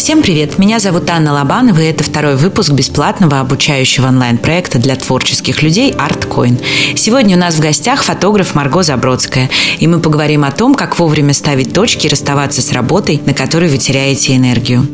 [0.00, 0.58] Всем привет!
[0.58, 6.58] Меня зовут Анна Лобанова, и это второй выпуск бесплатного обучающего онлайн-проекта для творческих людей ArtCoin.
[6.96, 11.34] Сегодня у нас в гостях фотограф Марго Забродская, и мы поговорим о том, как вовремя
[11.34, 14.88] ставить точки и расставаться с работой, на которой вы теряете энергию.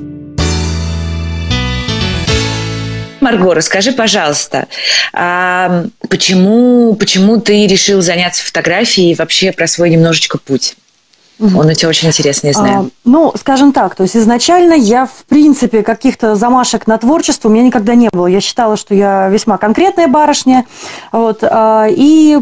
[3.20, 4.66] Марго, расскажи, пожалуйста,
[5.12, 10.74] а почему, почему ты решил заняться фотографией и вообще про свой немножечко путь?
[11.38, 12.78] Он у тебя очень интересный, я знаю.
[12.78, 17.52] А, ну, скажем так, то есть изначально я, в принципе, каких-то замашек на творчество у
[17.52, 18.27] меня никогда не было.
[18.27, 20.64] Я считала, что я весьма конкретная барышня.
[21.12, 22.38] Вот, а, и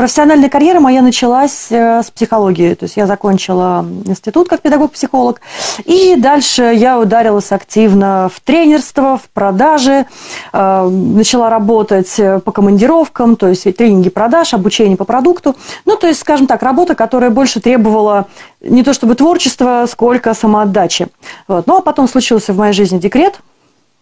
[0.00, 2.72] Профессиональная карьера моя началась э, с психологии.
[2.72, 5.42] То есть я закончила институт как педагог-психолог.
[5.84, 10.06] И дальше я ударилась активно в тренерство, в продажи.
[10.54, 15.54] Э, начала работать по командировкам, то есть тренинги продаж, обучение по продукту.
[15.84, 18.26] Ну, то есть, скажем так, работа, которая больше требовала
[18.62, 21.08] не то чтобы творчества, сколько самоотдачи.
[21.46, 21.66] Вот.
[21.66, 23.40] Ну, а потом случился в моей жизни декрет–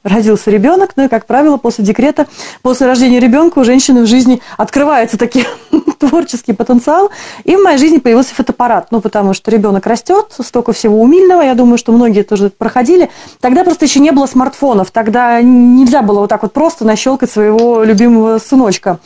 [0.09, 2.27] родился ребенок, ну и, как правило, после декрета,
[2.62, 5.47] после рождения ребенка у женщины в жизни открывается такой
[5.98, 7.11] творческий потенциал,
[7.45, 11.55] и в моей жизни появился фотоаппарат, ну, потому что ребенок растет, столько всего умильного, я
[11.55, 13.11] думаю, что многие тоже проходили.
[13.41, 17.84] Тогда просто еще не было смартфонов, тогда нельзя было вот так вот просто нащелкать своего
[17.84, 18.98] любимого сыночка.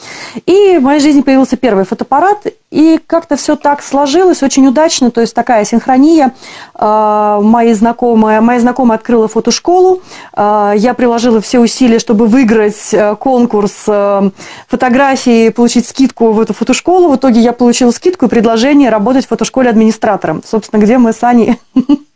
[0.46, 5.20] И в моей жизни появился первый фотоаппарат, и как-то все так сложилось очень удачно, то
[5.20, 6.32] есть такая синхрония.
[6.74, 10.00] А, мои знакомые, моя знакомая открыла фотошколу,
[10.32, 14.30] а, приложила все усилия, чтобы выиграть э, конкурс э,
[14.68, 17.12] фотографии, получить скидку в эту фотошколу.
[17.12, 20.42] В итоге я получила скидку и предложение работать в фотошколе администратором.
[20.44, 21.58] Собственно, где мы с Аней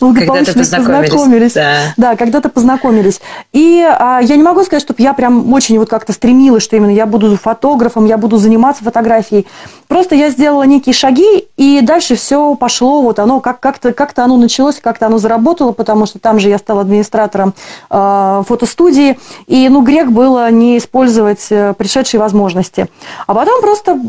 [0.00, 1.10] Когда-то познакомились.
[1.10, 1.52] познакомились.
[1.52, 3.20] Да, да когда-то познакомились.
[3.52, 6.90] И а, я не могу сказать, чтобы я прям очень вот как-то стремилась, что именно
[6.90, 9.46] я буду фотографом, я буду заниматься фотографией.
[9.88, 14.36] Просто я сделала некие шаги, и дальше все пошло, вот оно как- как-то, как-то оно
[14.36, 17.54] началось, как-то оно заработало, потому что там же я стала администратором
[17.90, 22.88] э, фотостудии, и ну грех было не использовать э, пришедшие возможности.
[23.26, 24.00] А потом просто,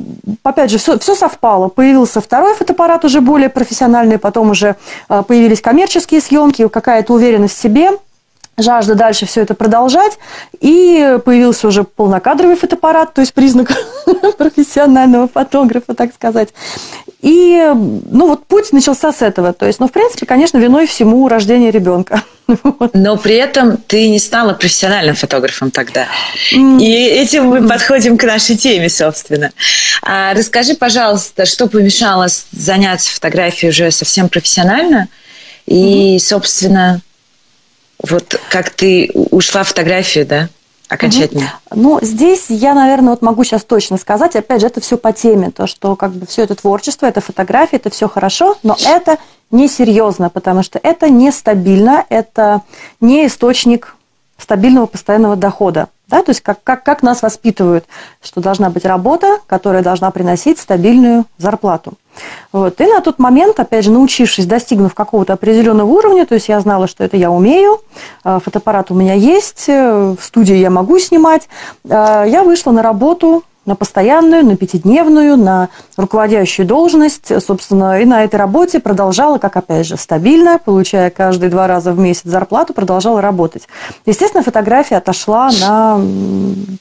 [0.43, 1.67] опять же, все, все совпало.
[1.67, 4.75] Появился второй фотоаппарат уже более профессиональный, потом уже
[5.09, 7.89] э, появился появились коммерческие съемки, какая-то уверенность в себе,
[8.57, 10.17] жажда дальше все это продолжать,
[10.61, 13.73] и появился уже полнокадровый фотоаппарат, то есть признак
[14.37, 16.53] профессионального фотографа, так сказать.
[17.21, 19.51] И, ну, вот путь начался с этого.
[19.51, 22.21] То есть, ну, в принципе, конечно, виной всему рождение ребенка.
[22.93, 26.07] Но при этом ты не стала профессиональным фотографом тогда.
[26.53, 29.51] И этим мы подходим к нашей теме, собственно.
[30.03, 35.09] А расскажи, пожалуйста, что помешало заняться фотографией уже совсем профессионально–
[35.65, 37.01] и, собственно,
[38.01, 40.49] вот как ты ушла в фотографию, да?
[40.93, 41.53] окончательно?
[41.71, 41.81] Угу.
[41.81, 45.51] Ну, здесь я, наверное, вот могу сейчас точно сказать, опять же, это все по теме,
[45.51, 49.17] то, что как бы все это творчество, это фотография, это все хорошо, но это
[49.51, 52.61] несерьезно, потому что это нестабильно, это
[53.01, 53.95] не источник
[54.37, 55.87] стабильного постоянного дохода.
[56.07, 56.21] Да?
[56.21, 57.85] То есть как, как, как нас воспитывают,
[58.21, 61.93] что должна быть работа, которая должна приносить стабильную зарплату.
[62.51, 62.79] Вот.
[62.79, 66.87] И на тот момент, опять же, научившись, достигнув какого-то определенного уровня, то есть я знала,
[66.87, 67.81] что это я умею,
[68.23, 71.49] э, фотоаппарат у меня есть, э, в студии я могу снимать,
[71.83, 71.89] э,
[72.27, 77.31] я вышла на работу на постоянную, на пятидневную, на руководящую должность.
[77.41, 81.97] Собственно, и на этой работе продолжала, как опять же, стабильно, получая каждые два раза в
[81.97, 83.69] месяц зарплату, продолжала работать.
[84.05, 86.01] Естественно, фотография отошла на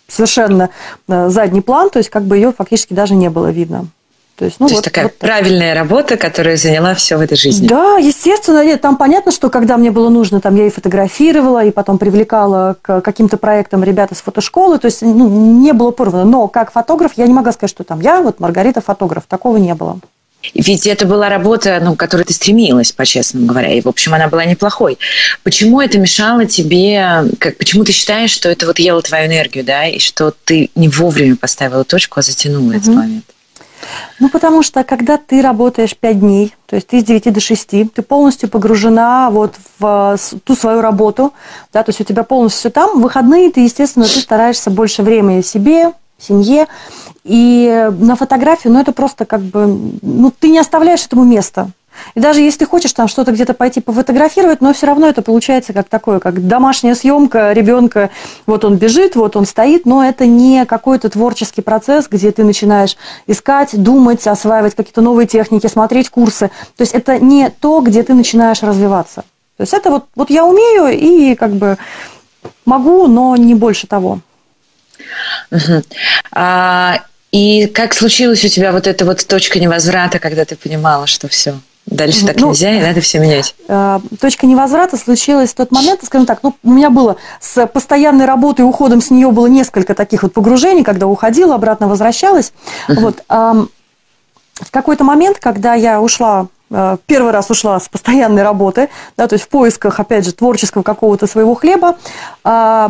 [0.09, 0.71] совершенно
[1.07, 3.87] задний план, то есть как бы ее фактически даже не было видно.
[4.37, 7.37] То есть, ну, То вот, есть такая вот правильная работа, которая заняла все в этой
[7.37, 7.67] жизни.
[7.69, 8.65] Да, естественно.
[8.65, 12.77] Нет, там понятно, что когда мне было нужно, там я и фотографировала, и потом привлекала
[12.81, 14.79] к каким-то проектам ребят из фотошколы.
[14.79, 15.29] То есть ну,
[15.61, 16.25] не было порвано.
[16.25, 19.25] Но как фотограф я не могла сказать, что там я, вот Маргарита фотограф.
[19.29, 20.01] Такого не было.
[20.55, 23.73] Ведь это была работа, ну, к которой ты стремилась, по-честному говоря.
[23.73, 24.99] И, в общем, она была неплохой.
[25.45, 27.25] Почему это мешало тебе?
[27.39, 30.89] Как, почему ты считаешь, что это вот ело твою энергию, да, и что ты не
[30.89, 32.77] вовремя поставила точку, а затянула угу.
[32.77, 33.25] этот момент?
[34.21, 37.93] Ну, потому что, когда ты работаешь 5 дней, то есть ты с 9 до 6,
[37.93, 41.33] ты полностью погружена вот в ту свою работу,
[41.73, 42.99] да, то есть у тебя полностью все там.
[42.99, 46.67] В выходные ты, естественно, ты стараешься больше времени себе, семье.
[47.25, 49.67] И на фотографию, ну, это просто как бы,
[50.03, 51.71] ну, ты не оставляешь этому места.
[52.15, 55.73] И даже если ты хочешь там что-то где-то пойти пофотографировать, но все равно это получается
[55.73, 58.11] как такое, как домашняя съемка ребенка.
[58.47, 62.97] Вот он бежит, вот он стоит, но это не какой-то творческий процесс, где ты начинаешь
[63.27, 66.51] искать, думать, осваивать какие-то новые техники, смотреть курсы.
[66.77, 69.25] То есть это не то, где ты начинаешь развиваться.
[69.57, 71.77] То есть это вот, вот я умею и как бы
[72.65, 74.21] могу, но не больше того.
[75.51, 75.83] Угу.
[76.33, 77.01] А,
[77.31, 81.55] и как случилась у тебя вот эта вот точка невозврата, когда ты понимала, что все?
[81.87, 83.55] Дальше так ну, нельзя, и надо все менять.
[83.69, 88.25] Э, точка невозврата случилась в тот момент, скажем так, ну, у меня было с постоянной
[88.25, 92.53] работой уходом с нее было несколько таких вот погружений, когда уходила, обратно возвращалась.
[92.89, 93.01] Uh-huh.
[93.01, 93.69] Вот,
[94.63, 99.35] в какой-то момент, когда я ушла э, первый раз ушла с постоянной работы, да, то
[99.35, 101.97] есть в поисках, опять же, творческого какого-то своего хлеба,
[102.45, 102.89] э,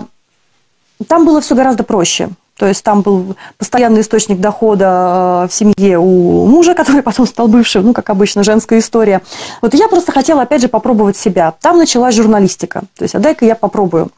[1.06, 2.30] там было все гораздо проще.
[2.62, 7.49] То есть там был постоянный источник дохода э, в семье у мужа, который потом стал
[7.49, 9.20] бывшим, ну, как обычно, женская история.
[9.62, 11.55] Вот я просто хотела, опять же, попробовать себя.
[11.61, 12.82] Там началась журналистика.
[12.97, 14.11] То есть, а дай-ка я попробую.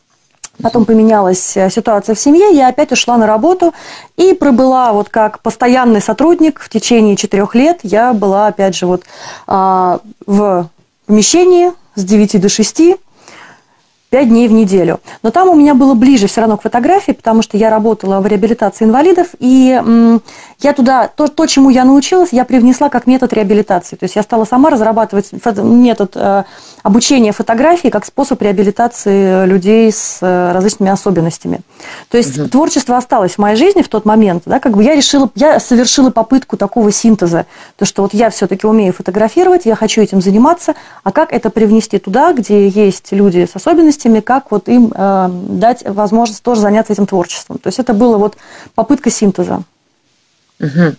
[0.62, 3.73] Потом поменялась э, ситуация в семье, я опять ушла на работу
[4.19, 7.81] и пробыла вот как постоянный сотрудник в течение четырех лет.
[7.82, 9.05] Я была, опять же, вот
[9.46, 10.69] а, в
[11.06, 12.82] помещении с 9 до 6,
[14.14, 15.00] 5 дней в неделю.
[15.25, 18.26] Но там у меня было ближе все равно к фотографии, потому что я работала в
[18.28, 19.76] реабилитации инвалидов, и
[20.61, 23.96] я туда, то, то, чему я научилась, я привнесла как метод реабилитации.
[23.96, 26.44] То есть я стала сама разрабатывать метод э,
[26.84, 31.60] обучения фотографии как способ реабилитации людей с э, различными особенностями.
[32.08, 32.49] То есть угу.
[32.49, 36.10] творчество осталось в моей жизни в тот момент, да, как бы я решила, я совершила
[36.10, 37.46] попытку такого синтеза,
[37.76, 41.99] то, что вот я все-таки умею фотографировать, я хочу этим заниматься, а как это привнести
[41.99, 46.92] туда, где есть люди с особенностями, возможностями, как вот им э, дать возможность тоже заняться
[46.92, 47.58] этим творчеством.
[47.58, 48.36] То есть это была вот
[48.74, 49.62] попытка синтеза.
[50.60, 50.94] Угу.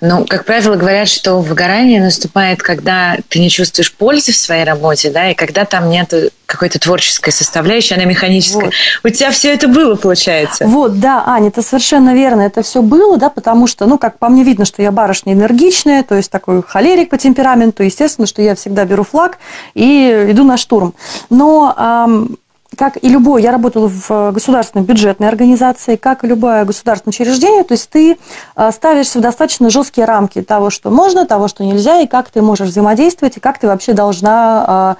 [0.00, 5.10] Ну, как правило, говорят, что выгорание наступает, когда ты не чувствуешь пользы в своей работе,
[5.10, 6.14] да, и когда там нет
[6.46, 8.66] какой-то творческой составляющей, она механическая.
[8.66, 8.74] Вот.
[9.02, 10.66] У тебя все это было, получается.
[10.66, 14.28] Вот, да, Аня, это совершенно верно, это все было, да, потому что, ну, как по
[14.28, 18.54] мне видно, что я барышня энергичная, то есть такой холерик по темпераменту, естественно, что я
[18.54, 19.38] всегда беру флаг
[19.74, 20.94] и иду на штурм.
[21.28, 22.36] Но эм,
[22.76, 27.72] как и любой, я работала в государственной бюджетной организации, как и любое государственное учреждение, то
[27.72, 28.18] есть ты
[28.54, 32.42] а, ставишься в достаточно жесткие рамки того, что можно, того, что нельзя, и как ты
[32.42, 34.96] можешь взаимодействовать, и как ты вообще должна а,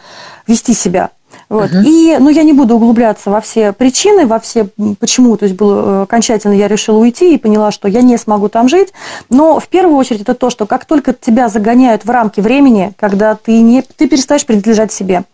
[0.47, 1.11] вести себя.
[1.49, 1.71] Вот.
[1.71, 1.83] Uh-huh.
[1.85, 6.01] И, ну, я не буду углубляться во все причины, во все, почему, то есть было,
[6.01, 8.93] э, окончательно я решила уйти и поняла, что я не смогу там жить.
[9.29, 13.35] Но в первую очередь это то, что как только тебя загоняют в рамки времени, когда
[13.35, 15.25] ты, не, ты перестаешь принадлежать себе.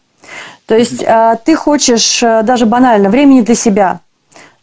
[0.67, 4.01] То есть а, ты хочешь э, даже банально времени для себя.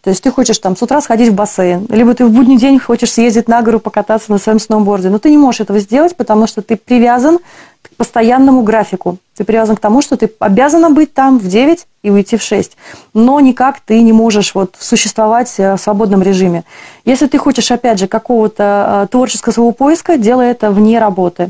[0.06, 2.78] То есть ты хочешь там с утра сходить в бассейн, либо ты в будний день
[2.80, 5.10] хочешь съездить на гору, покататься на своем сноуборде.
[5.10, 7.40] Но ты не можешь этого сделать, потому что ты привязан
[7.82, 9.18] к постоянному графику.
[9.36, 12.78] Ты привязан к тому, что ты обязана быть там в 9 и уйти в 6.
[13.16, 16.66] Но никак ты не можешь вот существовать э, в свободном режиме.
[17.04, 21.50] Если ты хочешь, опять же, какого-то э, творческого своего поиска, делай это вне работы.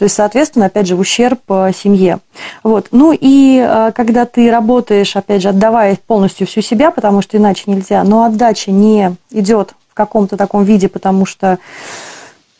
[0.00, 2.20] То есть, соответственно, опять же, в ущерб э, семье.
[2.62, 2.86] Вот.
[2.90, 7.64] Ну и э, когда ты работаешь, опять же, отдавая полностью всю себя, потому что иначе
[7.66, 11.58] нельзя, но отдача не идет в каком-то таком виде, потому что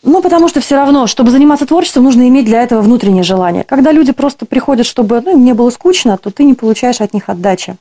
[0.03, 3.65] ну, потому что все равно, чтобы заниматься творчеством, нужно иметь для этого внутреннее желание.
[3.65, 7.15] Когда люди просто приходят, чтобы ну, им не было скучно, то ты не получаешь от
[7.15, 7.77] них отдачи.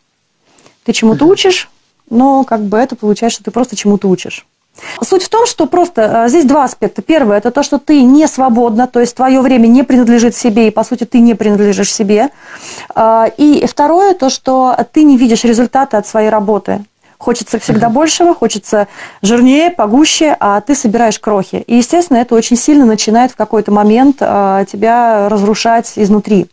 [0.85, 1.69] Ты чему-то учишь,
[2.09, 4.45] но как бы это получается, что ты просто чему-то учишь.
[5.01, 7.01] Суть в том, что просто э, здесь два аспекта.
[7.01, 10.71] Первое– это то, что ты не свободна, то есть твое время не принадлежит себе, и,
[10.71, 12.29] по сути, ты не принадлежишь себе.
[12.95, 16.83] А, и второе– то, что ты не видишь результаты от своей работы.
[17.17, 18.87] Хочется всегда большего, хочется
[19.21, 21.63] жирнее, погуще, а ты собираешь крохи.
[21.67, 26.47] И, естественно, это очень сильно начинает в какой-то момент а, тебя разрушать изнутри.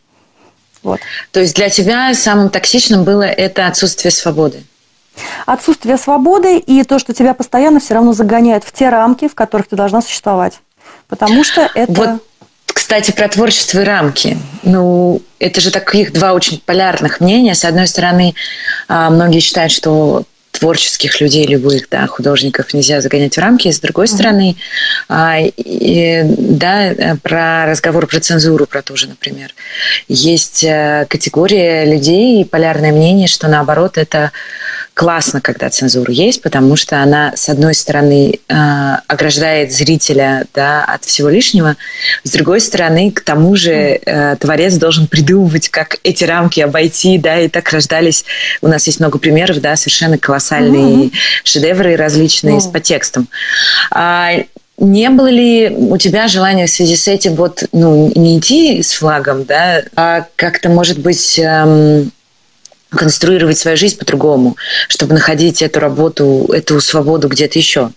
[0.83, 1.01] Вот.
[1.31, 4.63] То есть для тебя самым токсичным было это отсутствие свободы?
[5.47, 9.69] Отсутствие свободы и то, что тебя постоянно все равно загоняют в те рамки, в которых
[9.69, 10.61] ты должна существовать.
[11.09, 11.93] Потому что это...
[11.93, 12.23] Вот,
[12.67, 14.37] кстати, про творчество и рамки.
[14.63, 17.55] Ну, это же таких два очень полярных мнения.
[17.55, 18.35] С одной стороны,
[18.89, 20.25] а, многие считают, что
[20.59, 23.71] творческих людей, любых, да, художников нельзя загонять в рамки.
[23.71, 24.57] С другой стороны,
[25.09, 25.55] mm-hmm.
[25.57, 29.55] и, да, про разговор про цензуру, про то же, например.
[30.09, 34.33] Есть э, категория людей и полярное мнение, что наоборот это
[34.97, 38.55] классно, когда цензура есть, потому что она, с одной стороны, э,
[39.07, 41.77] ограждает зрителя да, от всего лишнего,
[42.25, 47.39] с другой стороны, к тому же э, творец должен придумывать, как эти рамки обойти, да,
[47.39, 48.25] и так рождались.
[48.63, 51.13] У нас есть много примеров, да, совершенно колоссальные mm-hmm.
[51.45, 52.61] шедевры различные mm-hmm.
[52.61, 53.29] с подтекстом.
[53.91, 54.31] А,
[54.79, 58.93] не было ли у тебя желания в связи с этим вот, ну, не идти с
[58.93, 62.13] флагом, да, а как-то, может быть, эм,
[62.91, 64.57] конструировать свою жизнь по-другому,
[64.89, 67.91] чтобы находить эту работу, эту свободу где-то еще?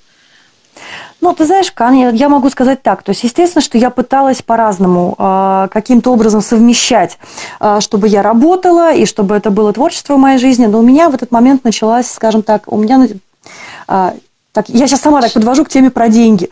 [1.21, 1.73] Ну, ты знаешь,
[2.17, 3.03] я могу сказать так.
[3.03, 7.17] То есть, естественно, что я пыталась по-разному а, каким-то образом совмещать,
[7.59, 10.65] а, чтобы я работала и чтобы это было творчество в моей жизни.
[10.65, 13.05] Но у меня в этот момент началась, скажем так, у меня
[13.87, 14.13] а,
[14.59, 16.49] Так, я сейчас сама так подвожу к теме про деньги.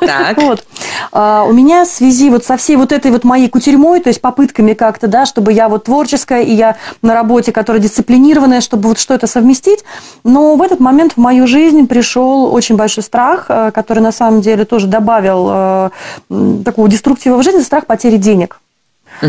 [0.00, 0.38] Так.
[0.42, 0.64] вот.
[1.12, 4.20] А, у меня в связи вот со всей вот этой вот моей кутерьмой, то есть
[4.20, 8.98] попытками как-то, да, чтобы я вот творческая, и я на работе, которая дисциплинированная, чтобы вот
[8.98, 9.84] что это совместить.
[10.24, 14.40] Но в этот момент в мою жизнь пришел очень большой страх, э, который на самом
[14.40, 15.90] деле тоже добавил э,
[16.64, 18.58] такого деструктива в жизнь, страх потери денег.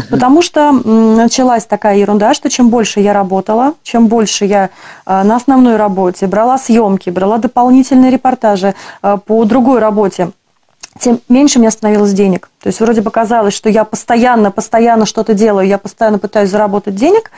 [0.09, 4.69] Потому что началась такая ерунда, что чем больше я работала, чем больше я
[5.05, 10.31] а, на основной работе брала съемки, брала дополнительные репортажи а, по другой работе,
[10.99, 12.49] тем меньше мне становилось денег.
[12.61, 16.95] То есть вроде бы казалось, что я постоянно, постоянно что-то делаю, я постоянно пытаюсь заработать
[16.95, 17.31] денег,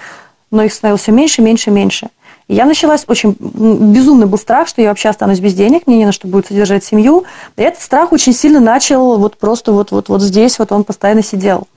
[0.51, 2.09] но их становилось все меньше, меньше, меньше.
[2.47, 3.35] И я началась очень...
[3.39, 6.83] Безумный был страх, что я вообще останусь без денег, мне не на что будет содержать
[6.83, 7.25] семью.
[7.57, 11.23] И этот страх очень сильно начал вот просто вот, вот, вот здесь, вот он постоянно
[11.23, 11.67] сидел.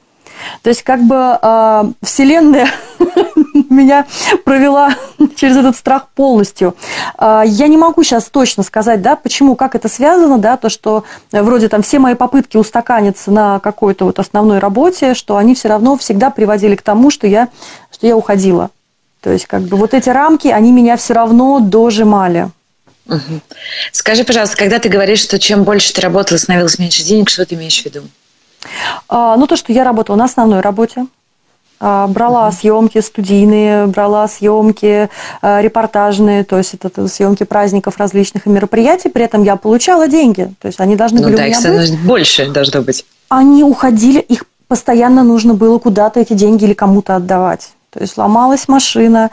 [0.63, 2.69] То есть как бы э, Вселенная
[3.71, 4.07] меня
[4.45, 4.95] провела
[5.37, 6.77] через этот страх полностью.
[7.19, 11.05] Э, я не могу сейчас точно сказать, да, почему, как это связано, да, то, что
[11.33, 15.97] вроде там все мои попытки устаканиться на какой-то вот основной работе, что они все равно
[15.97, 17.49] всегда приводили к тому, что я,
[17.93, 18.71] что я уходила.
[19.21, 22.49] То есть как бы вот эти рамки, они меня все равно дожимали.
[23.93, 27.55] Скажи, пожалуйста, когда ты говоришь, что чем больше ты работала, становилось меньше денег, что ты
[27.55, 28.03] имеешь в виду?
[29.09, 31.07] А, ну, то, что я работала на основной работе,
[31.83, 32.52] а, брала uh-huh.
[32.52, 35.09] съемки студийные, брала съемки
[35.40, 40.67] а, репортажные, то есть это съемки праздников различных мероприятий, при этом я получала деньги, то
[40.67, 42.00] есть они должны ну, были да, у меня их быть.
[42.05, 43.07] больше должно быть.
[43.31, 47.71] Они уходили, их постоянно нужно было куда-то эти деньги или кому-то отдавать.
[47.90, 49.31] То есть ломалась машина,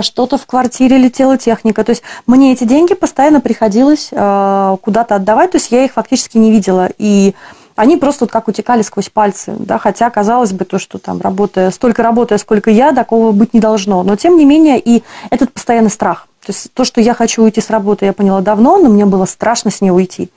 [0.00, 1.84] что-то в квартире летела техника.
[1.84, 6.50] То есть мне эти деньги постоянно приходилось куда-то отдавать, то есть я их фактически не
[6.50, 6.88] видела.
[6.96, 7.34] И
[7.78, 11.70] они просто вот как утекали сквозь пальцы, да, хотя казалось бы то, что там работая,
[11.70, 14.02] столько работая, сколько я, такого быть не должно.
[14.02, 16.26] Но тем не менее и этот постоянный страх.
[16.44, 19.26] То есть то, что я хочу уйти с работы, я поняла давно, но мне было
[19.26, 20.28] страшно с ней уйти.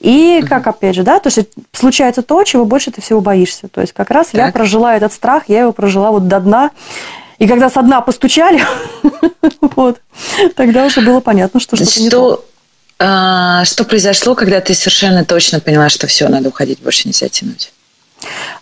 [0.00, 3.68] И как, опять же, да, то есть случается то, чего больше ты всего боишься.
[3.68, 4.46] То есть как раз так.
[4.46, 6.70] я прожила этот страх, я его прожила вот до дна.
[7.38, 8.62] И когда со дна постучали,
[9.60, 10.00] вот,
[10.56, 12.44] тогда уже было понятно, что что-то не то.
[13.02, 17.72] А, что произошло, когда ты совершенно точно поняла, что все, надо уходить, больше нельзя тянуть?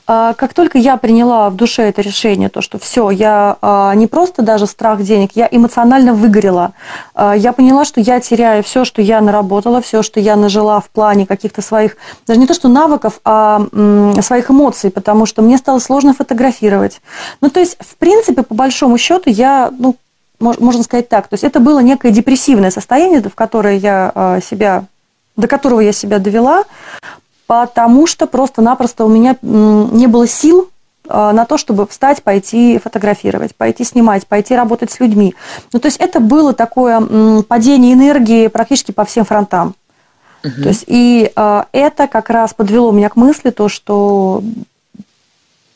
[0.07, 4.07] А, как только я приняла в душе это решение, то, что все, я а, не
[4.07, 6.73] просто даже страх денег, я эмоционально выгорела.
[7.16, 11.26] Я поняла, что я теряю все, что я наработала, все, что я нажила в плане
[11.26, 13.61] каких-то своих, даже не то что навыков, а
[14.23, 17.00] своих эмоций, потому что мне стало сложно фотографировать.
[17.40, 19.97] Ну, то есть, в принципе, по большому счету, я, ну,
[20.40, 21.28] можно сказать так.
[21.28, 24.85] То есть это было некое депрессивное состояние, в которое я а, себя,
[25.37, 26.64] до которого я себя довела,
[27.47, 30.71] потому что просто-напросто у меня не было сил
[31.09, 35.35] а, на то, чтобы встать, пойти фотографировать, пойти снимать, пойти работать с людьми.
[35.73, 39.75] Ну, то есть это было такое падение энергии практически по всем фронтам.
[40.45, 40.62] Угу.
[40.62, 44.40] То есть и э, это как раз подвело меня к мысли, то, что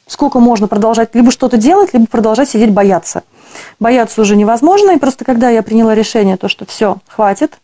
[0.06, 3.22] сколько можно продолжать либо что-то делать, либо продолжать сидеть бояться
[3.80, 4.92] бояться уже невозможно.
[4.92, 7.58] И просто когда я приняла решение, то, что все, хватит,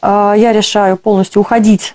[0.00, 1.94] а, я решаю полностью уходить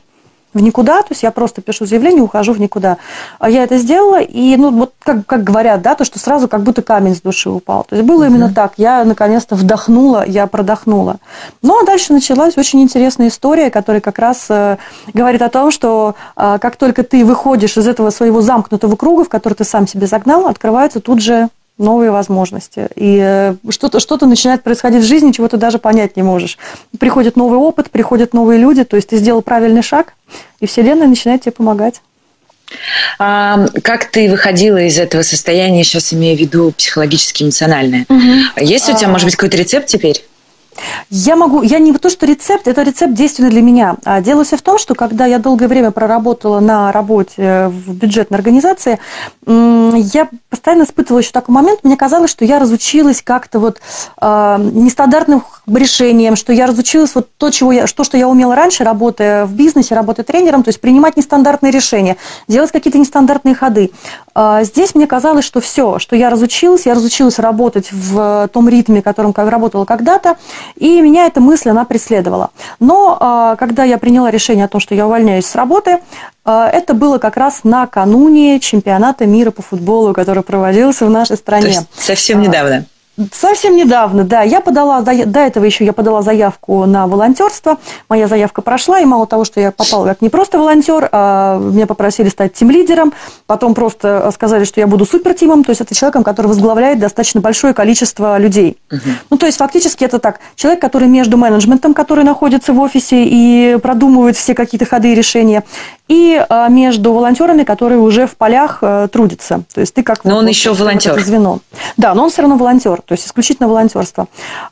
[0.54, 2.98] в никуда, то есть я просто пишу заявление, ухожу в никуда.
[3.40, 6.62] А я это сделала, и, ну, вот как, как говорят, да, то, что сразу как
[6.62, 7.86] будто камень с души упал.
[7.86, 8.26] То есть было угу.
[8.26, 8.74] именно так.
[8.78, 11.18] Я наконец-то вдохнула, я продохнула.
[11.62, 14.78] Ну, а дальше началась очень интересная история, которая как раз э,
[15.14, 19.30] говорит о том, что э, как только ты выходишь из этого своего замкнутого круга, в
[19.30, 22.88] который ты сам себе загнал, открываются тут же новые возможности.
[22.96, 26.58] И э, что-то что начинает происходить в жизни, чего ты даже понять не можешь.
[27.00, 30.14] Приходит новый опыт, приходят новые люди, то есть ты сделал правильный шаг,
[30.60, 32.02] и Вселенная начинает тебе помогать.
[33.20, 38.06] А, как ты выходила из этого состояния, сейчас имею в виду психологически эмоциональное?
[38.10, 38.62] Угу.
[38.62, 39.12] Есть у тебя, а...
[39.12, 40.24] может быть, какой-то рецепт теперь?
[41.10, 43.96] Я могу, я не то, что рецепт, это рецепт действенный для меня.
[44.04, 48.38] А дело все в том, что когда я долгое время проработала на работе в бюджетной
[48.38, 49.00] организации,
[49.46, 53.80] я постоянно испытывала еще такой момент, мне казалось, что я разучилась как-то вот
[54.22, 58.84] э, нестандартным решением, что я разучилась вот то, чего я, то, что я умела раньше,
[58.84, 63.92] работая в бизнесе, работая тренером, то есть принимать нестандартные решения, делать какие-то нестандартные ходы.
[64.36, 69.02] А здесь мне казалось, что все, что я разучилась, я разучилась работать в том ритме,
[69.02, 70.38] которым как работала когда-то,
[70.76, 72.52] и меня эта мысль, она преследовала.
[72.80, 76.00] Но а, когда я приняла решение о том, что я увольняюсь с работы,
[76.46, 81.64] а, это было как раз накануне чемпионата мира по футболу, который проводился в нашей стране.
[81.64, 82.86] То есть совсем недавно?
[83.32, 84.42] Совсем недавно, да.
[84.42, 87.78] Я подала, до этого еще я подала заявку на волонтерство.
[88.10, 91.86] Моя заявка прошла, и мало того, что я попала как не просто волонтер, а меня
[91.86, 93.14] попросили стать тим-лидером,
[93.46, 97.76] потом просто сказали, что я буду супертимом, то есть это человеком, который возглавляет достаточно большое
[97.76, 98.78] количество людей.
[98.92, 99.02] Угу.
[99.30, 100.40] Ну, то есть фактически это так.
[100.56, 105.64] Человек, который между менеджментом, который находится в офисе и продумывает все какие-то ходы и решения,
[106.08, 109.64] и а, между волонтерами, которые уже в полях а, трудятся.
[109.74, 110.24] То есть ты как...
[110.26, 111.20] Но вот, он вот, еще волонтер.
[111.22, 111.60] Звено.
[111.96, 114.28] Да, но он все равно волонтер, то есть исключительно волонтерство.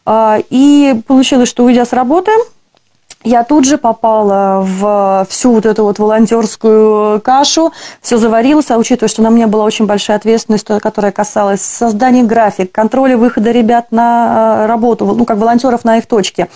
[0.06, 2.32] А, и получилось, что уйдя с работы,
[3.24, 9.10] я тут же попала в всю вот эту вот волонтерскую кашу, все заварилось, а учитывая,
[9.10, 14.66] что на мне была очень большая ответственность, которая касалась создания график, контроля выхода ребят на
[14.68, 16.50] работу, ну, как волонтеров на их точке,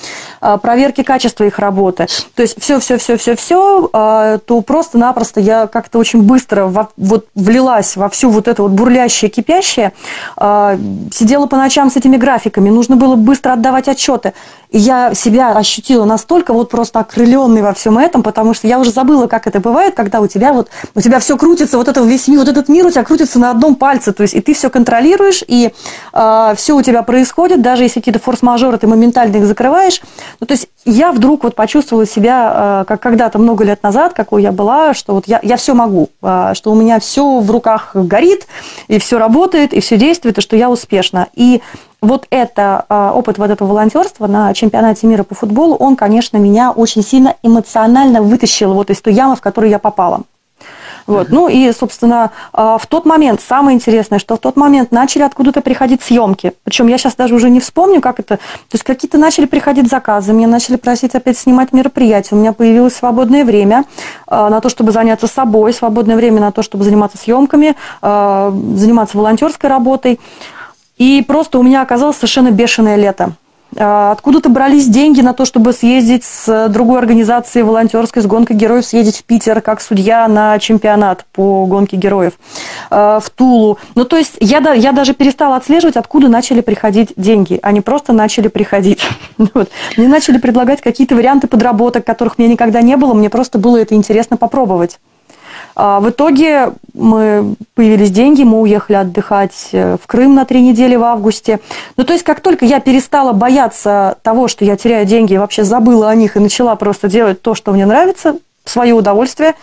[0.61, 7.27] проверки качества их работы, то есть все-все-все-все-все, то просто-напросто я как-то очень быстро во, вот
[7.35, 9.93] влилась во всю вот это вот бурлящее, кипящее,
[10.37, 14.33] сидела по ночам с этими графиками, нужно было быстро отдавать отчеты,
[14.75, 18.91] и я себя ощутила настолько вот просто окрыленный во всем этом, потому что я уже
[18.91, 22.27] забыла, как это бывает, когда у тебя вот у тебя все крутится, вот это весь
[22.27, 24.69] мир, вот этот мир у тебя крутится на одном пальце, то есть и ты все
[24.69, 25.71] контролируешь, и
[26.11, 30.01] э, все у тебя происходит, даже если какие-то форс-мажоры, ты моментально их закрываешь.
[30.41, 34.43] Ну, то есть я вдруг вот почувствовала себя, э, как когда-то много лет назад, какой
[34.43, 37.91] я была, что вот я, я все могу, э, что у меня все в руках
[37.93, 38.45] горит,
[38.89, 41.27] и все работает, и все действует, и что я успешна.
[41.33, 41.61] И
[42.05, 46.71] вот это а, опыт вот этого волонтерства на чемпионате мира по футболу, он, конечно, меня
[46.71, 50.21] очень сильно эмоционально вытащил вот из той ямы, в которую я попала.
[51.07, 51.29] Вот.
[51.29, 55.61] Ну и, собственно, а, в тот момент, самое интересное, что в тот момент начали откуда-то
[55.61, 56.53] приходить съемки.
[56.63, 58.37] Причем я сейчас даже уже не вспомню, как это.
[58.37, 62.35] То есть какие-то начали приходить заказы, меня начали просить опять снимать мероприятия.
[62.35, 63.85] У меня появилось свободное время
[64.27, 69.69] а, на то, чтобы заняться собой, свободное время на то, чтобы заниматься съемками, заниматься волонтерской
[69.69, 70.19] работой.
[70.97, 73.33] И просто у меня оказалось совершенно бешеное лето.
[73.77, 78.85] А, откуда-то брались деньги на то, чтобы съездить с другой организацией волонтерской, с гонкой героев,
[78.85, 82.33] съездить в Питер как судья на чемпионат по гонке героев,
[82.89, 83.77] а, в Тулу.
[83.95, 87.59] Ну, то есть я, я даже перестала отслеживать, откуда начали приходить деньги.
[87.61, 89.05] Они просто начали приходить.
[89.53, 89.69] Вот.
[89.95, 93.13] Мне начали предлагать какие-то варианты подработок, которых меня никогда не было.
[93.13, 94.97] Мне просто было это интересно попробовать.
[95.75, 100.95] А, в итоге мы появились деньги, мы уехали отдыхать э, в Крым на три недели
[100.95, 101.59] в августе.
[101.97, 105.63] Ну, то есть, как только я перестала бояться того, что я теряю деньги, и вообще
[105.65, 109.53] забыла о них и начала просто делать то, что мне нравится, свое удовольствие,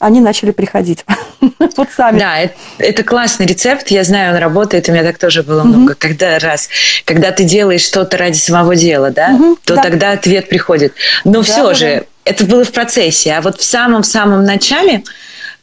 [0.00, 1.04] они начали приходить.
[1.76, 2.18] вот сами.
[2.18, 3.88] Да, это, это классный рецепт.
[3.88, 4.88] Я знаю, он работает.
[4.88, 5.94] У меня так тоже было много.
[5.94, 6.68] Когда раз,
[7.04, 10.94] когда ты делаешь что-то ради самого дела, да, то тогда ответ приходит.
[11.24, 13.34] Но все же, это было в процессе.
[13.34, 15.02] А вот в самом-самом начале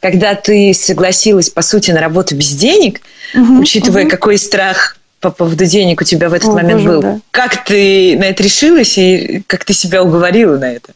[0.00, 3.00] когда ты согласилась, по сути, на работу без денег,
[3.34, 4.10] угу, учитывая, угу.
[4.10, 7.02] какой страх по поводу денег у тебя в этот О, момент боже, был.
[7.02, 7.20] Да.
[7.30, 10.92] Как ты на это решилась и как ты себя уговорила на это?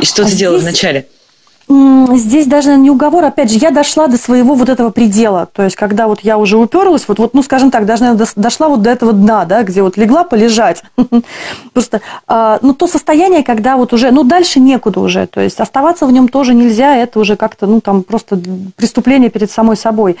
[0.00, 0.40] И что а ты здесь...
[0.40, 1.06] делала вначале?
[1.68, 5.76] Здесь даже не уговор, опять же, я дошла до своего вот этого предела, то есть
[5.76, 8.90] когда вот я уже уперлась, вот, вот ну, скажем так, даже наверное, дошла вот до
[8.90, 10.82] этого дна, да, где вот легла полежать,
[11.72, 16.06] просто, а, ну, то состояние, когда вот уже, ну, дальше некуда уже, то есть оставаться
[16.06, 18.40] в нем тоже нельзя, это уже как-то, ну, там, просто
[18.76, 20.16] преступление перед самой собой.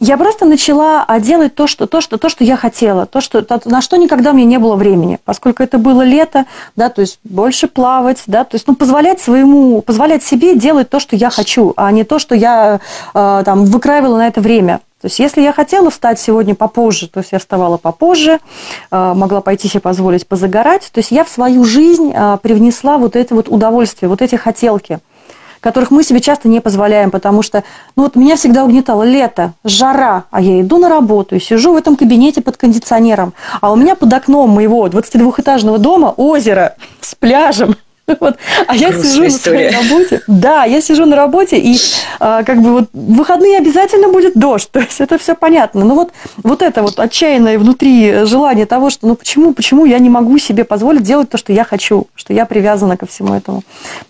[0.00, 3.42] Я просто начала а, делать то, что, то, что, то, что я хотела, то, что,
[3.42, 7.02] то, на что никогда у меня не было времени, поскольку это было лето, да, то
[7.02, 11.28] есть больше плавать, да, то есть, ну, позволять своему, позволять себе делать то, что я
[11.28, 12.80] хочу, а не то, что я
[13.12, 14.80] э, там выкраивала на это время.
[15.02, 18.40] То есть, если я хотела встать сегодня попозже, то есть я вставала попозже,
[18.90, 20.90] э, могла пойти себе позволить позагорать.
[20.92, 25.00] То есть я в свою жизнь привнесла вот это вот удовольствие, вот эти хотелки
[25.60, 27.64] которых мы себе часто не позволяем, потому что,
[27.96, 31.76] ну вот меня всегда угнетало лето, жара, а я иду на работу и сижу в
[31.76, 37.76] этом кабинете под кондиционером, а у меня под окном моего 22-этажного дома озеро с пляжем,
[38.18, 38.36] Вот.
[38.66, 40.22] А я сижу на своей работе.
[40.26, 41.78] Да, я сижу на работе, и
[42.18, 44.70] а, как бы вот в выходные обязательно будет дождь.
[44.72, 45.84] То есть это все понятно.
[45.84, 50.10] Но вот, вот это вот отчаянное внутри желание того, что ну почему, почему я не
[50.10, 53.62] могу себе позволить делать то, что я хочу, что я привязана ко всему этому.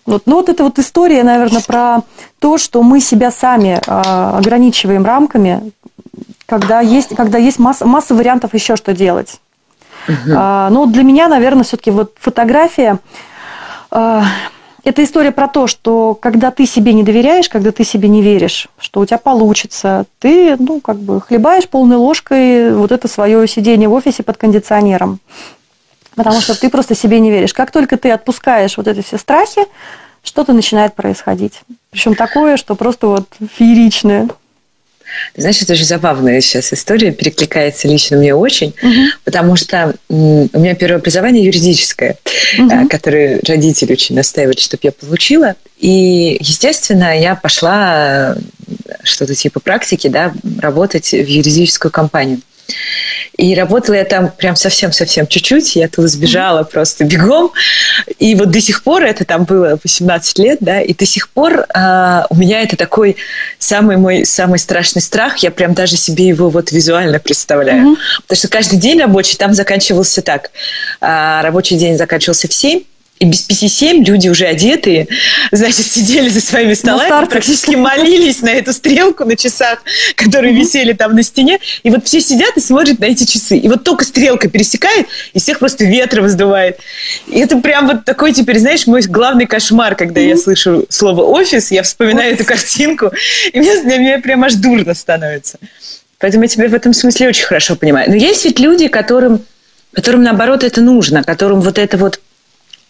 [0.06, 0.22] Вот.
[0.26, 1.98] Ну вот это вот история, наверное, про
[2.38, 5.72] то, что мы себя сами а, ограничиваем рамками,
[6.46, 9.40] когда есть, когда есть масса, масса вариантов еще что делать.
[10.08, 10.32] Угу.
[10.36, 12.98] А, ну, для меня, наверное, все-таки вот фотография
[13.90, 18.68] это история про то, что когда ты себе не доверяешь, когда ты себе не веришь,
[18.78, 23.88] что у тебя получится, ты, ну, как бы хлебаешь полной ложкой вот это свое сидение
[23.88, 25.20] в офисе под кондиционером.
[26.14, 27.54] Потому что ты просто себе не веришь.
[27.54, 29.62] Как только ты отпускаешь вот эти все страхи,
[30.22, 31.62] что-то начинает происходить.
[31.90, 34.28] Причем такое, что просто вот фееричное.
[35.34, 39.00] Ты знаешь, это очень забавная сейчас история, перекликается лично мне очень, угу.
[39.24, 42.16] потому что у меня первое образование юридическое,
[42.58, 42.88] угу.
[42.88, 45.54] которое родители очень настаивали, чтобы я получила.
[45.78, 48.36] И, естественно, я пошла
[49.02, 52.40] что-то типа практики, да, работать в юридическую компанию.
[53.36, 55.76] И работала я там прям совсем-совсем чуть-чуть.
[55.76, 56.70] Я оттуда сбежала mm-hmm.
[56.70, 57.52] просто бегом.
[58.18, 61.64] И вот до сих пор, это там было 18 лет, да, и до сих пор
[61.74, 63.16] а, у меня это такой
[63.58, 65.38] самый мой самый страшный страх.
[65.38, 67.82] Я прям даже себе его вот визуально представляю.
[67.82, 68.22] Mm-hmm.
[68.22, 70.50] Потому что каждый день рабочий там заканчивался так.
[71.00, 72.82] А, рабочий день заканчивался в 7,
[73.20, 75.06] и без пяти семь люди уже одетые,
[75.52, 79.82] значит, сидели за своими столами, практически молились на эту стрелку на часах,
[80.16, 81.60] которые висели там на стене.
[81.82, 83.58] И вот все сидят и смотрят на эти часы.
[83.58, 86.78] И вот только стрелка пересекает, и всех просто ветром сдувает.
[87.26, 91.70] И это прям вот такой теперь, знаешь, мой главный кошмар, когда я слышу слово «офис»,
[91.70, 93.12] я вспоминаю эту картинку,
[93.52, 95.58] и мне, для меня прям аж дурно становится.
[96.18, 98.08] Поэтому я тебя в этом смысле очень хорошо понимаю.
[98.08, 99.44] Но есть ведь люди, которым,
[99.92, 102.18] которым наоборот это нужно, которым вот это вот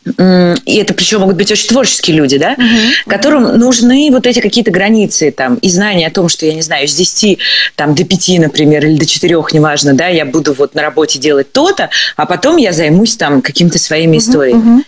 [0.06, 2.90] и это причем могут быть очень творческие люди, да, uh-huh.
[3.06, 6.88] которым нужны вот эти какие-то границы там и знания о том, что я не знаю,
[6.88, 7.38] с 10
[7.76, 11.52] там, до 5, например, или до 4, неважно, да, я буду вот на работе делать
[11.52, 14.80] то-то, а потом я займусь там какими-то своими uh-huh, историями.
[14.80, 14.84] Uh-huh.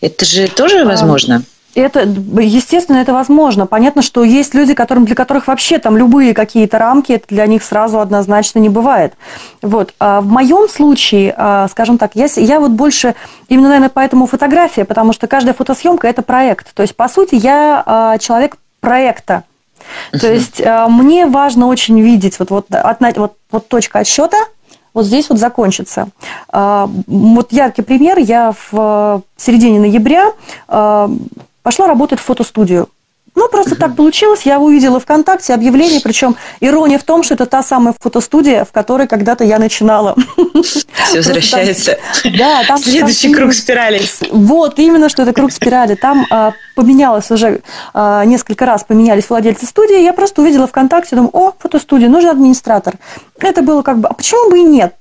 [0.00, 1.44] Это же тоже возможно?
[1.76, 2.00] Это,
[2.40, 3.66] естественно, это возможно.
[3.66, 7.62] Понятно, что есть люди, которым, для которых вообще там любые какие-то рамки, это для них
[7.62, 9.12] сразу однозначно не бывает.
[9.60, 9.92] Вот.
[10.00, 13.14] А в моем случае, а, скажем так, я, я вот больше,
[13.50, 16.72] именно, наверное, поэтому фотография, потому что каждая фотосъемка– это проект.
[16.74, 19.44] То есть, по сути, я а, человек проекта.
[20.18, 24.38] То есть мне важно очень видеть вот, вот, от, вот, вот точка отсчета,
[24.94, 26.08] вот здесь вот закончится.
[26.50, 28.16] Вот яркий пример.
[28.18, 30.32] Я в середине ноября
[31.66, 32.88] пошла работать в фотостудию.
[33.34, 34.42] Ну, просто так получилось.
[34.42, 39.08] Я увидела ВКонтакте объявление, причем ирония в том, что это та самая фотостудия, в которой
[39.08, 40.14] когда-то я начинала.
[40.62, 41.98] Все возвращается.
[42.38, 44.00] Да, там следующий круг спирали.
[44.30, 45.96] Вот, именно, что это круг спирали.
[45.96, 50.04] Там а, поменялось уже а, несколько раз, поменялись владельцы студии.
[50.04, 52.94] Я просто увидела ВКонтакте, думаю, о, фотостудия, нужен администратор.
[53.40, 54.94] Это было как бы, а почему бы и нет?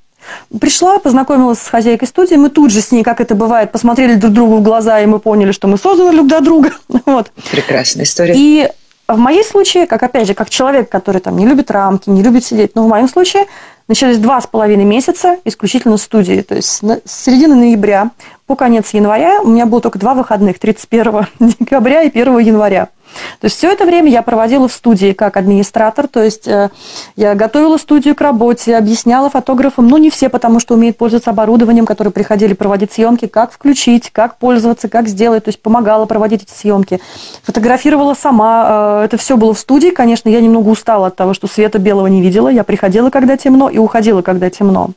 [0.59, 4.33] Пришла, познакомилась с хозяйкой студии, мы тут же с ней, как это бывает, посмотрели друг
[4.33, 6.71] другу в глаза, и мы поняли, что мы созданы друг для друга.
[7.05, 7.31] Вот.
[7.51, 8.33] Прекрасная история.
[8.35, 8.67] И
[9.07, 12.43] в моей случае, как опять же, как человек, который там не любит рамки, не любит
[12.43, 13.45] сидеть, но в моем случае
[13.87, 18.09] начались два с половиной месяца исключительно с То есть с середины ноября
[18.47, 21.27] по конец января у меня было только два выходных, 31
[21.59, 22.89] декабря и 1 января.
[23.39, 26.69] То есть все это время я проводила в студии как администратор, то есть э,
[27.15, 31.85] я готовила студию к работе, объясняла фотографам, ну не все, потому что умеют пользоваться оборудованием,
[31.85, 36.51] которые приходили проводить съемки, как включить, как пользоваться, как сделать, то есть помогала проводить эти
[36.51, 36.99] съемки.
[37.43, 41.47] Фотографировала сама, э, это все было в студии, конечно, я немного устала от того, что
[41.47, 44.89] света белого не видела, я приходила, когда темно, и уходила, когда темно.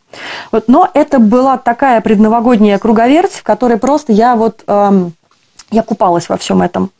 [0.53, 5.13] Вот, но это была такая предновогодняя круговерть, в которой просто я вот, эм,
[5.71, 6.91] я купалась во всем этом.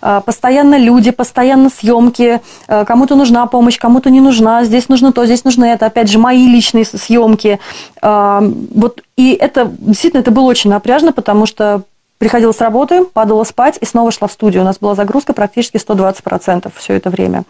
[0.00, 5.24] А, постоянно люди, постоянно съемки, а, кому-то нужна помощь, кому-то не нужна, здесь нужно то,
[5.26, 7.58] здесь нужно это, опять же, мои личные съемки.
[8.02, 8.42] А,
[8.74, 11.82] вот, и это, действительно, это было очень напряжно, потому что
[12.18, 14.62] приходила с работы, падала спать и снова шла в студию.
[14.62, 17.44] У нас была загрузка практически 120% все это время.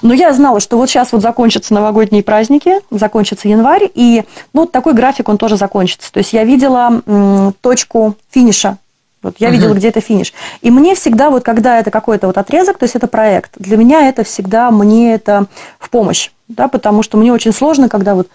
[0.00, 4.94] Но я знала, что вот сейчас вот закончатся новогодние праздники, закончится январь, и ну, такой
[4.94, 6.12] график, он тоже закончится.
[6.12, 8.78] То есть я видела м, точку финиша
[9.22, 9.52] вот я uh-huh.
[9.52, 10.32] видела, где это финиш.
[10.60, 14.08] И мне всегда, вот когда это какой-то вот отрезок, то есть это проект, для меня
[14.08, 15.46] это всегда, мне это
[15.78, 18.28] в помощь, да, потому что мне очень сложно, когда вот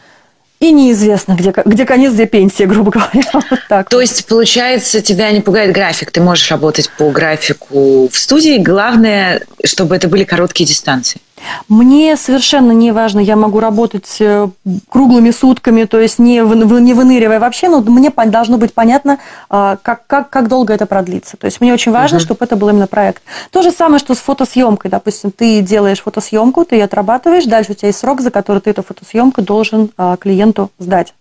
[0.59, 3.29] и неизвестно, где, где конец, где пенсия, грубо говоря.
[3.33, 3.89] Вот так.
[3.89, 9.43] То есть, получается, тебя не пугает график, ты можешь работать по графику в студии, главное,
[9.63, 11.21] чтобы это были короткие дистанции.
[11.67, 14.47] Мне совершенно не важно, я могу работать э,
[14.89, 19.19] круглыми сутками, то есть не, не выныривая вообще, но мне должно быть понятно,
[19.49, 21.37] а, как, как, как долго это продлится.
[21.37, 22.25] То есть мне очень важно, угу.
[22.25, 23.21] чтобы это был именно проект.
[23.51, 24.89] То же самое, что с фотосъемкой.
[24.89, 28.71] Допустим, ты делаешь фотосъемку, ты ее отрабатываешь, дальше у тебя есть срок, за который ты
[28.71, 31.13] эту фотосъемку должен а, клиенту сдать.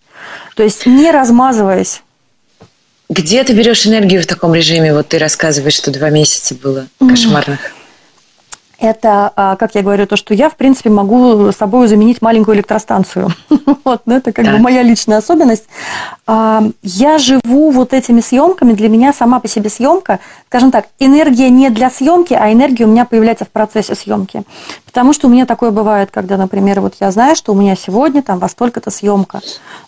[0.55, 2.01] То есть не размазываясь.
[3.09, 4.93] Где ты берешь энергию в таком режиме?
[4.93, 7.76] Вот ты рассказываешь, что два месяца было кошмарных
[8.79, 13.29] это, а, как я говорю, то, что я, в принципе, могу собой заменить маленькую электростанцию.
[13.83, 14.51] вот, ну, это как да.
[14.51, 15.65] бы моя личная особенность.
[16.27, 18.73] А, я живу вот этими съемками.
[18.73, 22.89] Для меня сама по себе съемка, скажем так, энергия не для съемки, а энергия у
[22.89, 24.43] меня появляется в процессе съемки.
[24.97, 28.23] Потому что у меня такое бывает, когда, например, вот я знаю, что у меня сегодня
[28.23, 29.41] там во столько-то съемка,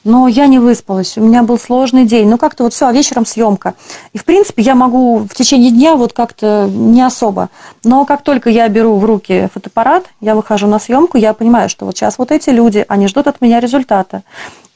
[0.03, 3.25] но я не выспалась, у меня был сложный день, ну как-то вот все, а вечером
[3.25, 3.73] съемка.
[4.13, 7.49] И, в принципе, я могу в течение дня вот как-то не особо.
[7.83, 11.85] Но как только я беру в руки фотоаппарат, я выхожу на съемку, я понимаю, что
[11.85, 14.21] вот сейчас вот эти люди, они ждут от меня результата.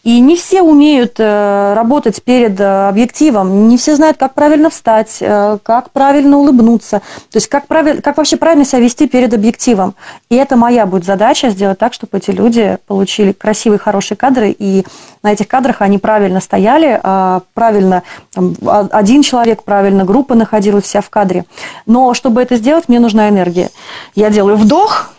[0.03, 5.19] И не все умеют э, работать перед э, объективом, не все знают, как правильно встать,
[5.21, 9.95] э, как правильно улыбнуться, то есть как, правиль, как вообще правильно себя вести перед объективом.
[10.29, 14.85] И это моя будет задача сделать так, чтобы эти люди получили красивые, хорошие кадры, и
[15.23, 18.55] на этих кадрах они правильно стояли, а правильно там,
[18.91, 21.45] один человек, правильно группа находилась вся в кадре.
[21.85, 23.69] Но чтобы это сделать, мне нужна энергия.
[24.15, 25.11] Я делаю вдох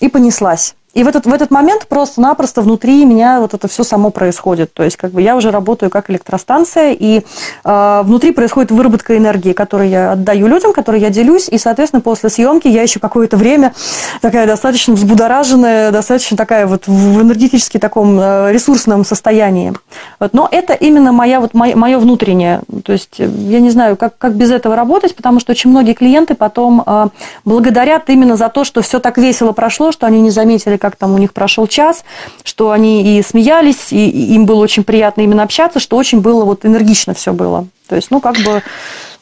[0.00, 0.74] и понеслась.
[0.98, 4.74] И в этот, в этот момент просто-напросто внутри меня вот это все само происходит.
[4.74, 7.22] То есть как бы я уже работаю как электростанция, и
[7.64, 12.30] э, внутри происходит выработка энергии, которую я отдаю людям, которой я делюсь, и, соответственно, после
[12.30, 13.74] съемки я еще какое-то время
[14.20, 19.74] такая достаточно взбудораженная, достаточно такая вот в энергетически таком э, ресурсном состоянии.
[20.18, 20.34] Вот.
[20.34, 22.62] Но это именно моя, вот, мое, мое внутреннее.
[22.84, 26.34] То есть я не знаю, как, как без этого работать, потому что очень многие клиенты
[26.34, 27.06] потом э,
[27.44, 30.96] благодарят именно за то, что все так весело прошло, что они не заметили, как как
[30.96, 32.04] там у них прошел час,
[32.44, 36.64] что они и смеялись, и им было очень приятно именно общаться, что очень было вот
[36.64, 37.66] энергично все было.
[37.88, 38.62] То есть, ну, как бы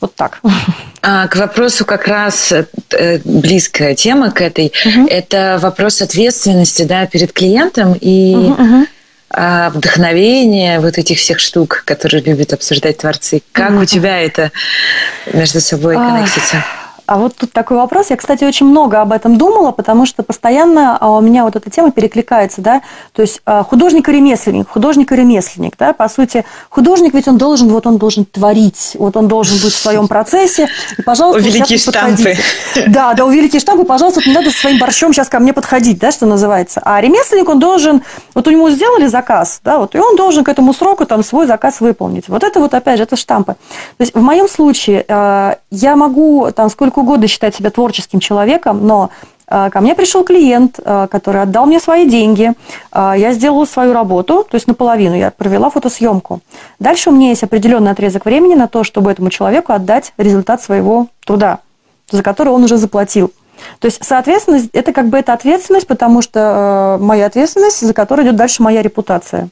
[0.00, 0.40] вот так.
[1.02, 4.72] А, к вопросу как раз э, близкая тема к этой.
[4.84, 5.06] Угу.
[5.08, 8.86] Это вопрос ответственности да, перед клиентом и угу, угу.
[9.30, 13.42] вдохновение вот этих всех штук, которые любят обсуждать творцы.
[13.52, 13.80] Как угу.
[13.80, 14.52] у тебя это
[15.32, 16.56] между собой коннектится?
[16.56, 18.10] А вот тут такой вопрос.
[18.10, 21.70] Я, кстати, очень много об этом думала, потому что постоянно а, у меня вот эта
[21.70, 22.82] тема перекликается, да.
[23.12, 25.92] То есть а, художник и ремесленник, художник и ремесленник, да.
[25.92, 29.78] По сути, художник ведь он должен, вот он должен творить, вот он должен быть в
[29.78, 30.68] своем процессе.
[30.98, 32.36] И, пожалуйста, великие штампы.
[32.88, 36.10] Да, да, у великие штампы, пожалуйста, не надо своим борщом сейчас ко мне подходить, да,
[36.10, 36.80] что называется.
[36.84, 38.02] А ремесленник, он должен,
[38.34, 41.46] вот у него сделали заказ, да, вот, и он должен к этому сроку там свой
[41.46, 42.28] заказ выполнить.
[42.28, 43.54] Вот это вот, опять же, это штампы.
[43.96, 48.20] То есть в моем случае а, я могу там сколько сколько угодно считать себя творческим
[48.20, 49.10] человеком, но
[49.48, 52.52] э, ко мне пришел клиент, э, который отдал мне свои деньги,
[52.92, 56.40] э, я сделала свою работу, то есть наполовину я провела фотосъемку.
[56.78, 61.08] Дальше у меня есть определенный отрезок времени на то, чтобы этому человеку отдать результат своего
[61.26, 61.58] труда,
[62.10, 63.30] за который он уже заплатил.
[63.78, 68.36] То есть, соответственно, это как бы это ответственность, потому что моя ответственность, за которой идет
[68.36, 69.48] дальше моя репутация.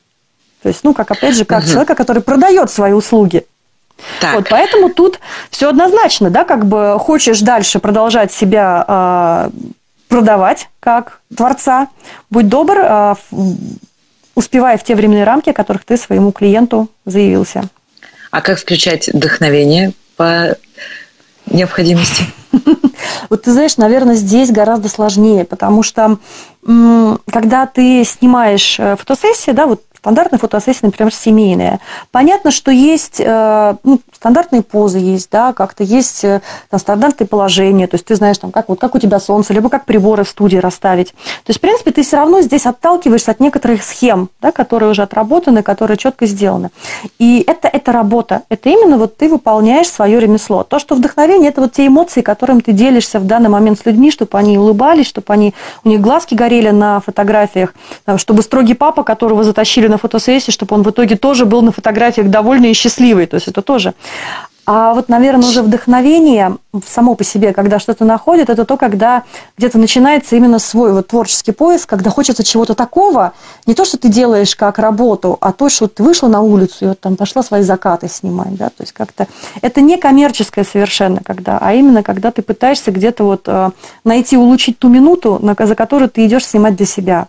[0.63, 1.71] То есть, ну, как опять же, как угу.
[1.71, 3.45] человека, который продает свои услуги.
[4.21, 4.35] Так.
[4.35, 9.51] Вот, поэтому тут все однозначно, да, как бы хочешь дальше продолжать себя э,
[10.09, 11.89] продавать как творца,
[12.31, 13.15] будь добр, э,
[14.35, 17.65] успевая в те временные рамки, о которых ты своему клиенту заявился.
[18.31, 20.57] А как включать вдохновение по
[21.47, 22.25] необходимости?
[23.31, 26.19] Вот ты знаешь, наверное, здесь гораздо сложнее, потому что
[26.63, 31.81] когда ты снимаешь э, фотосессии, да, вот Стандартные фотосессии, например, семейные.
[32.11, 37.87] Понятно, что есть э, ну, стандартные позы есть, да, как-то есть э, там, стандартные положения,
[37.87, 40.31] то есть ты знаешь, там, как, вот, как у тебя солнце, либо как приборы в
[40.31, 41.09] студии расставить.
[41.11, 45.03] То есть, в принципе, ты все равно здесь отталкиваешься от некоторых схем, да, которые уже
[45.03, 46.71] отработаны, которые четко сделаны.
[47.19, 50.63] И это, это работа, это именно вот ты выполняешь свое ремесло.
[50.63, 54.11] То, что вдохновение, это вот те эмоции, которым ты делишься в данный момент с людьми,
[54.11, 55.53] чтобы они улыбались, чтобы они,
[55.85, 57.75] у них глазки горели на фотографиях,
[58.17, 62.31] чтобы строгий папа, которого затащили на фотосессии, чтобы он в итоге тоже был на фотографиях
[62.31, 63.27] довольный и счастливый.
[63.27, 63.93] То есть это тоже.
[64.67, 69.25] А вот, наверное, уже вдохновение само по себе, когда что-то находит, это то, когда
[69.59, 73.35] где-то начинается именно свой вот творческий поиск, когда хочется чего-то такого,
[73.67, 76.89] не то, что ты делаешь как работу, а то, что ты вышла на улицу и
[76.89, 79.29] вот там пошла свои закаты снимать, да, то есть как-то
[79.61, 83.71] это не коммерческое совершенно, когда, а именно когда ты пытаешься где-то вот э,
[84.03, 87.29] найти, улучшить ту минуту, за которую ты идешь снимать для себя.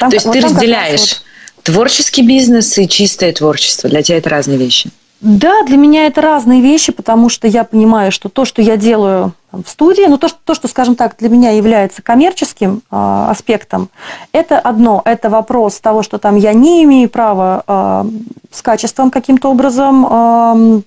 [0.00, 1.22] Там, то есть вот ты разделяешь
[1.62, 3.88] творческий бизнес и чистое творчество.
[3.88, 4.90] Для тебя это разные вещи.
[5.20, 9.32] Да, для меня это разные вещи, потому что я понимаю, что то, что я делаю
[9.50, 13.88] в студии, ну то, что, то, что скажем так, для меня является коммерческим э, аспектом,
[14.30, 18.04] это одно, это вопрос того, что там я не имею права э,
[18.52, 20.80] с качеством каким-то образом э,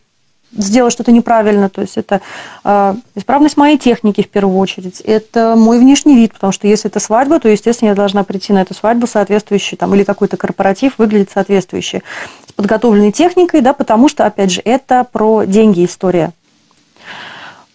[0.53, 1.69] сделать что-то неправильно.
[1.69, 2.21] То есть это
[2.63, 5.01] э, исправность моей техники в первую очередь.
[5.01, 8.61] Это мой внешний вид, потому что если это свадьба, то, естественно, я должна прийти на
[8.61, 12.03] эту свадьбу соответствующий, там, или какой-то корпоратив выглядит соответствующий,
[12.47, 16.31] с подготовленной техникой, да, потому что, опять же, это про деньги история.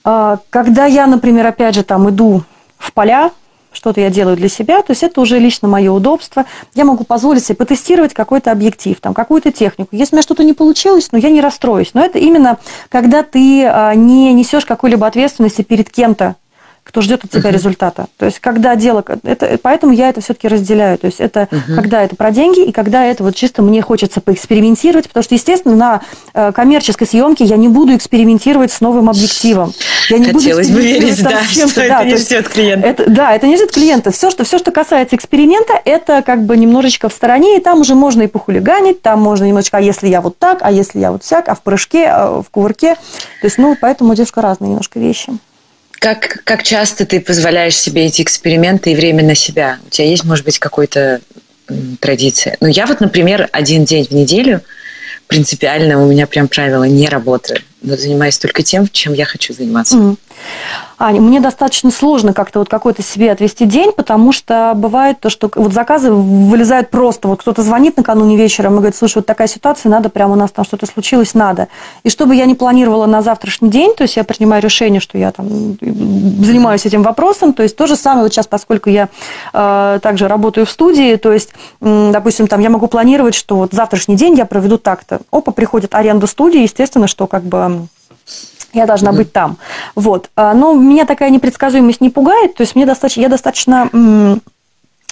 [0.05, 2.43] Э, когда я, например, опять же, там иду
[2.79, 3.31] в поля,
[3.77, 6.47] что-то я делаю для себя, то есть это уже лично мое удобство.
[6.75, 9.91] Я могу позволить себе потестировать какой-то объектив, там, какую-то технику.
[9.93, 11.91] Если у меня что-то не получилось, ну, я не расстроюсь.
[11.95, 12.59] Но это именно
[12.89, 16.37] когда ты а, не несешь какой-либо ответственности перед кем-то,
[16.87, 17.53] кто ждет от тебя uh-huh.
[17.53, 18.07] результата.
[18.17, 19.05] То есть, когда дело...
[19.25, 20.99] Это, поэтому я это все-таки разделяю.
[20.99, 21.75] То есть, это uh-huh.
[21.75, 25.75] когда это про деньги, и когда это вот чисто мне хочется поэкспериментировать, потому что, естественно,
[25.75, 29.73] на э, коммерческой съемке я не буду экспериментировать с новым объективом.
[30.09, 32.87] Я не Хотелось буду бы верить, да, что это да, не ждет клиента.
[32.87, 34.13] Это, да, это не ждет клиента.
[34.13, 37.97] Все что, все, что касается эксперимента, это как бы немножечко в стороне, и там уже
[37.97, 41.25] можно и похулиганить, там можно немножечко, а если я вот так, а если я вот
[41.25, 42.95] всяк, а в прыжке, а в кувырке.
[42.95, 45.33] То есть, ну, поэтому девушка разные немножко вещи.
[45.99, 49.79] Как, как часто ты позволяешь себе эти эксперименты и время на себя?
[49.87, 51.21] У тебя есть, может быть, какой-то
[52.01, 52.57] традиция?
[52.61, 54.63] Ну, я вот, например, один день в неделю
[55.27, 59.97] принципиально у меня прям правило не работаю, занимаюсь только тем, чем я хочу заниматься.
[59.97, 60.17] Mm.
[60.99, 65.51] Аня, мне достаточно сложно как-то вот какой-то себе отвести день, потому что бывает то, что
[65.55, 67.29] вот заказы вылезают просто.
[67.29, 70.53] Вот кто-то звонит накануне вечером и говорит, слушай, вот такая ситуация, надо прямо у нас
[70.53, 71.69] там что-то случилось, надо.
[72.03, 75.33] И чтобы я не планировала на завтрашний день, то есть я принимаю решение, что я
[75.33, 75.49] там
[75.81, 79.11] занимаюсь этим вопросом, то есть то же самое вот сейчас, поскольку я
[79.53, 81.51] э, также работаю в студии, то есть,
[81.83, 85.21] э, допустим, там я могу планировать, что вот завтрашний день я проведу так-то.
[85.31, 87.76] Опа, приходит аренда студии, естественно, что как бы
[88.81, 89.57] я должна быть там.
[89.95, 90.31] Вот.
[90.37, 93.91] А, но меня такая непредсказуемость не пугает, то есть мне достаточно, я достаточно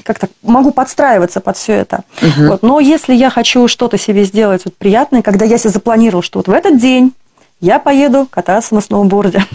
[0.03, 2.05] как-то могу подстраиваться под все это.
[2.21, 2.47] Угу.
[2.49, 2.63] Вот.
[2.63, 6.49] Но если я хочу что-то себе сделать вот приятное, когда я себе запланировал, что вот
[6.49, 7.13] в этот день
[7.61, 9.45] я поеду кататься на сноуборде.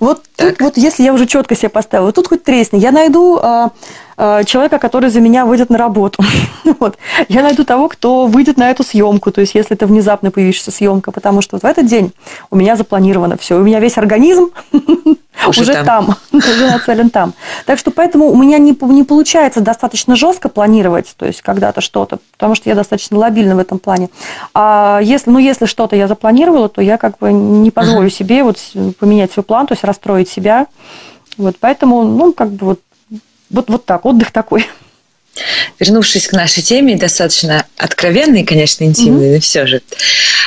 [0.00, 0.58] Вот так.
[0.58, 3.70] тут вот, если я уже четко себе поставила, тут хоть тресни, я найду а,
[4.16, 6.22] человека, который за меня выйдет на работу.
[6.80, 6.98] вот.
[7.28, 11.12] Я найду того, кто выйдет на эту съемку, то есть если это внезапно появившаяся съемка,
[11.12, 12.12] потому что вот в этот день
[12.50, 14.50] у меня запланировано все, у меня весь организм
[15.46, 16.16] уже, уже там, там.
[16.32, 17.34] уже нацелен там.
[17.66, 22.18] Так что поэтому у меня не, не получается достаточно жестко планировать, то есть когда-то что-то,
[22.32, 24.10] потому что я достаточно лобильна в этом плане.
[24.54, 28.58] А если, ну, если что-то я запланировала, то я как бы не позволю себе вот
[28.98, 30.66] поменять свой план, то есть расстроить себя.
[31.38, 32.80] Вот поэтому, ну, как бы вот
[33.52, 34.66] вот, вот так, отдых такой.
[35.78, 39.34] Вернувшись к нашей теме, достаточно откровенной, конечно, интимной, mm-hmm.
[39.34, 39.82] но все же.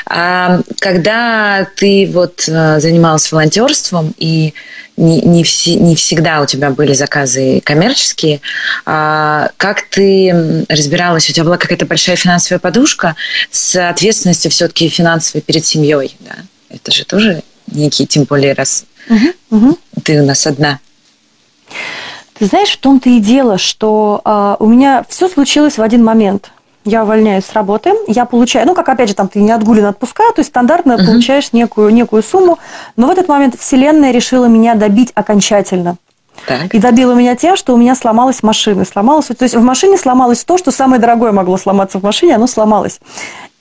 [0.06, 4.54] А, когда ты вот а, занималась волонтерством и
[4.96, 8.42] не, не, все, не всегда у тебя были заказы коммерческие,
[8.86, 11.30] а, как ты разбиралась?
[11.30, 13.16] У тебя была какая-то большая финансовая подушка
[13.50, 16.36] с ответственностью все-таки финансовой перед семьей, да?
[16.70, 17.42] Это же тоже
[17.72, 19.78] некий, тем более раз mm-hmm.
[20.04, 20.80] ты у нас одна.
[22.38, 26.52] Ты знаешь, в том-то и дело, что э, у меня все случилось в один момент.
[26.84, 30.24] Я увольняюсь с работы, я получаю, ну, как опять же, там ты не отгулен отпуска,
[30.36, 31.06] то есть стандартно uh-huh.
[31.08, 32.60] получаешь некую, некую сумму,
[32.96, 35.98] но в этот момент Вселенная решила меня добить окончательно.
[36.46, 36.76] Так.
[36.76, 38.86] И добила меня тем, что у меня сломалась машина.
[38.86, 42.46] Сломалась, то есть в машине сломалось то, что самое дорогое могло сломаться в машине, оно
[42.46, 43.00] сломалось.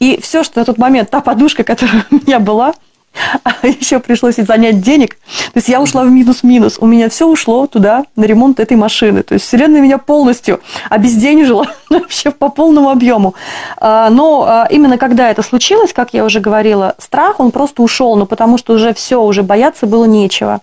[0.00, 2.74] И все, что на тот момент, та подушка, которая у меня была,
[3.44, 5.16] а еще пришлось занять денег.
[5.52, 6.78] То есть я ушла в минус-минус.
[6.80, 9.22] У меня все ушло туда, на ремонт этой машины.
[9.22, 13.34] То есть вселенная меня полностью обезденежила вообще по полному объему.
[13.78, 18.16] А, но а, именно когда это случилось, как я уже говорила, страх, он просто ушел,
[18.16, 20.60] ну потому что уже все, уже бояться было нечего.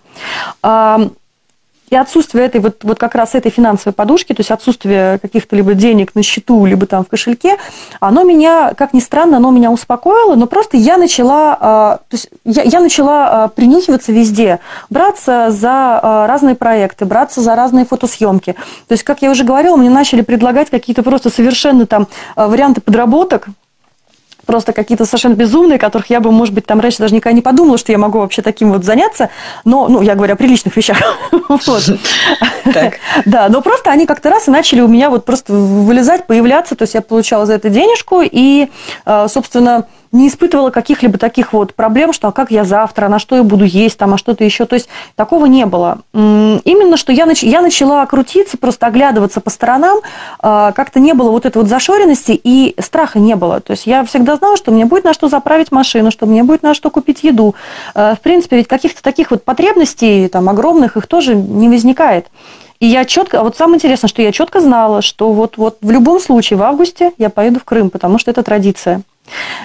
[1.92, 5.74] И отсутствие этой вот, вот как раз этой финансовой подушки, то есть отсутствие каких-то либо
[5.74, 7.58] денег на счету, либо там в кошельке,
[8.00, 12.30] оно меня, как ни странно, оно меня успокоило, но просто я начала, а, то есть
[12.46, 18.52] я, я начала а, принюхиваться везде, браться за а, разные проекты, браться за разные фотосъемки.
[18.88, 23.48] То есть, как я уже говорила, мне начали предлагать какие-то просто совершенно там варианты подработок,
[24.46, 27.78] просто какие-то совершенно безумные, которых я бы, может быть, там раньше даже никогда не подумала,
[27.78, 29.30] что я могу вообще таким вот заняться.
[29.64, 30.98] Но, ну, я говорю о приличных вещах.
[33.24, 36.74] Да, но просто они как-то раз и начали у меня вот просто вылезать, появляться.
[36.74, 38.68] То есть я получала за это денежку и,
[39.06, 43.36] э, собственно, не испытывала каких-либо таких вот проблем, что а как я завтра, на что
[43.36, 44.66] я буду есть, там, а что-то еще.
[44.66, 46.00] То есть такого не было.
[46.12, 47.42] Именно, что я, нач...
[47.42, 50.00] я начала крутиться, просто оглядываться по сторонам,
[50.38, 53.60] а, как-то не было вот этой вот зашоренности и страха не было.
[53.60, 56.62] То есть я всегда знала, что мне будет на что заправить машину, что мне будет
[56.62, 57.54] на что купить еду.
[57.94, 62.26] А, в принципе, ведь каких-то таких вот потребностей, там, огромных, их тоже не возникает.
[62.80, 66.18] И я четко, вот самое интересное, что я четко знала, что вот, вот в любом
[66.18, 69.02] случае в августе я поеду в Крым, потому что это традиция.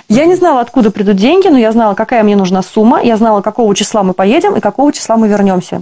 [0.08, 3.41] Я не знала, откуда придут деньги, но я знала, какая мне нужна сумма, я знала,
[3.41, 5.82] какого числа мы поедем и какого числа мы вернемся.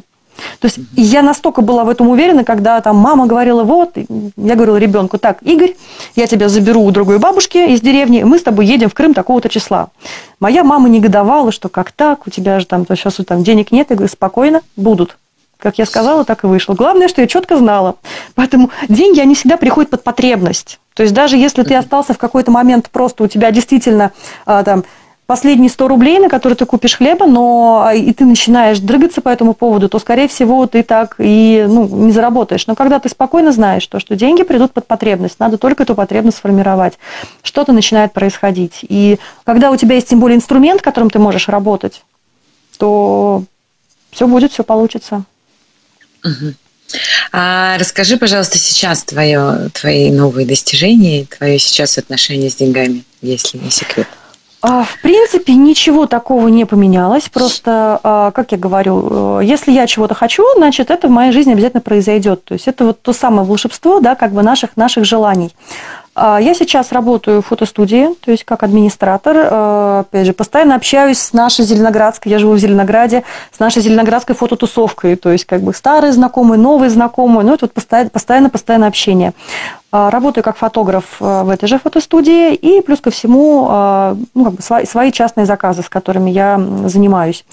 [0.59, 4.77] То есть я настолько была в этом уверена, когда там мама говорила, вот, я говорила
[4.77, 5.75] ребенку, так, Игорь,
[6.15, 9.49] я тебя заберу у другой бабушки из деревни, мы с тобой едем в Крым такого-то
[9.49, 9.89] числа.
[10.39, 13.95] Моя мама негодовала, что как так, у тебя же там сейчас там денег нет, я
[13.95, 15.17] говорю, спокойно, будут.
[15.57, 16.73] Как я сказала, так и вышло.
[16.73, 17.95] Главное, что я четко знала.
[18.35, 20.79] Поэтому деньги, они всегда приходят под потребность.
[20.93, 24.11] То есть даже если ты остался в какой-то момент просто у тебя действительно
[24.45, 24.83] а, там
[25.25, 29.29] последние 100 рублей, на которые ты купишь хлеба, но а, и ты начинаешь дрыгаться по
[29.29, 32.67] этому поводу, то, скорее всего, ты так и ну, не заработаешь.
[32.67, 36.37] Но когда ты спокойно знаешь, то, что деньги придут под потребность, надо только эту потребность
[36.37, 36.93] сформировать,
[37.41, 38.79] что-то начинает происходить.
[38.81, 42.03] И когда у тебя есть тем более инструмент, которым ты можешь работать,
[42.77, 43.43] то
[44.11, 45.23] все будет, все получится.
[47.31, 53.71] А расскажи, пожалуйста, сейчас твое, твои новые достижения, твое сейчас отношение с деньгами, если не
[53.71, 54.07] секрет.
[54.67, 57.29] А, в принципе, ничего такого не поменялось.
[57.29, 61.53] Просто, а, как я говорю, э, если я чего-то хочу, значит, это в моей жизни
[61.53, 62.43] обязательно произойдет.
[62.43, 65.53] То есть это вот то самое волшебство, да, как бы наших, наших желаний.
[66.15, 69.35] А, я сейчас работаю в фотостудии, то есть как администратор.
[69.37, 74.33] А, опять же, постоянно общаюсь с нашей Зеленоградской, я живу в Зеленограде, с нашей Зеленоградской
[74.33, 75.17] фототусовкой.
[75.17, 77.45] То есть как бы старые знакомые, новые знакомые.
[77.45, 77.73] Ну, это вот
[78.11, 79.33] постоянно, постоянно общение.
[79.91, 83.65] А, работаю как фотограф в этой же фотостудии и плюс ко всему
[84.33, 87.45] ну, как бы свои частные заказы, с которыми я занимаюсь.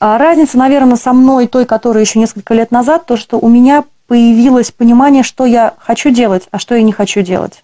[0.00, 4.70] Разница, наверное, со мной, той, которая еще несколько лет назад, то, что у меня появилось
[4.70, 7.62] понимание, что я хочу делать, а что я не хочу делать.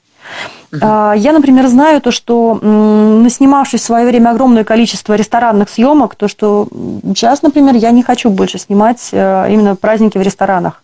[0.73, 1.17] Uh-huh.
[1.17, 6.67] Я, например, знаю то, что наснимавшись в свое время огромное количество ресторанных съемок, то, что
[7.15, 10.83] сейчас, например, я не хочу больше снимать э, именно праздники в ресторанах.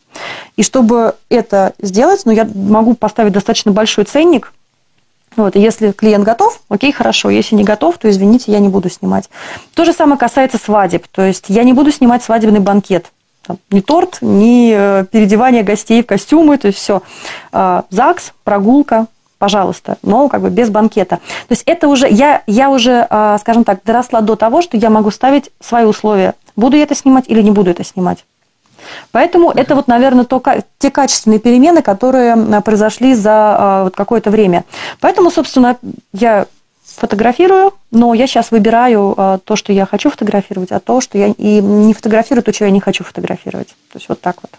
[0.56, 4.52] И чтобы это сделать, ну, я могу поставить достаточно большой ценник,
[5.36, 7.30] вот, если клиент готов, окей, хорошо.
[7.30, 9.30] Если не готов, то, извините, я не буду снимать.
[9.74, 11.06] То же самое касается свадеб.
[11.08, 13.12] То есть я не буду снимать свадебный банкет.
[13.42, 17.02] Там, ни торт, ни э, переодевание гостей в костюмы, то есть все.
[17.52, 19.06] А, ЗАГС, прогулка,
[19.40, 21.16] пожалуйста, но как бы без банкета.
[21.16, 24.90] То есть это уже, я, я уже, а, скажем так, доросла до того, что я
[24.90, 26.34] могу ставить свои условия.
[26.56, 28.24] Буду я это снимать или не буду это снимать.
[29.12, 30.42] Поэтому это вот, наверное, то,
[30.78, 34.64] те качественные перемены, которые произошли за а, вот какое-то время.
[35.00, 35.78] Поэтому, собственно,
[36.12, 36.46] я
[36.84, 41.28] фотографирую, но я сейчас выбираю а, то, что я хочу фотографировать, а то, что я
[41.28, 43.68] и не фотографирую, то, что я не хочу фотографировать.
[43.90, 44.50] То есть вот так вот.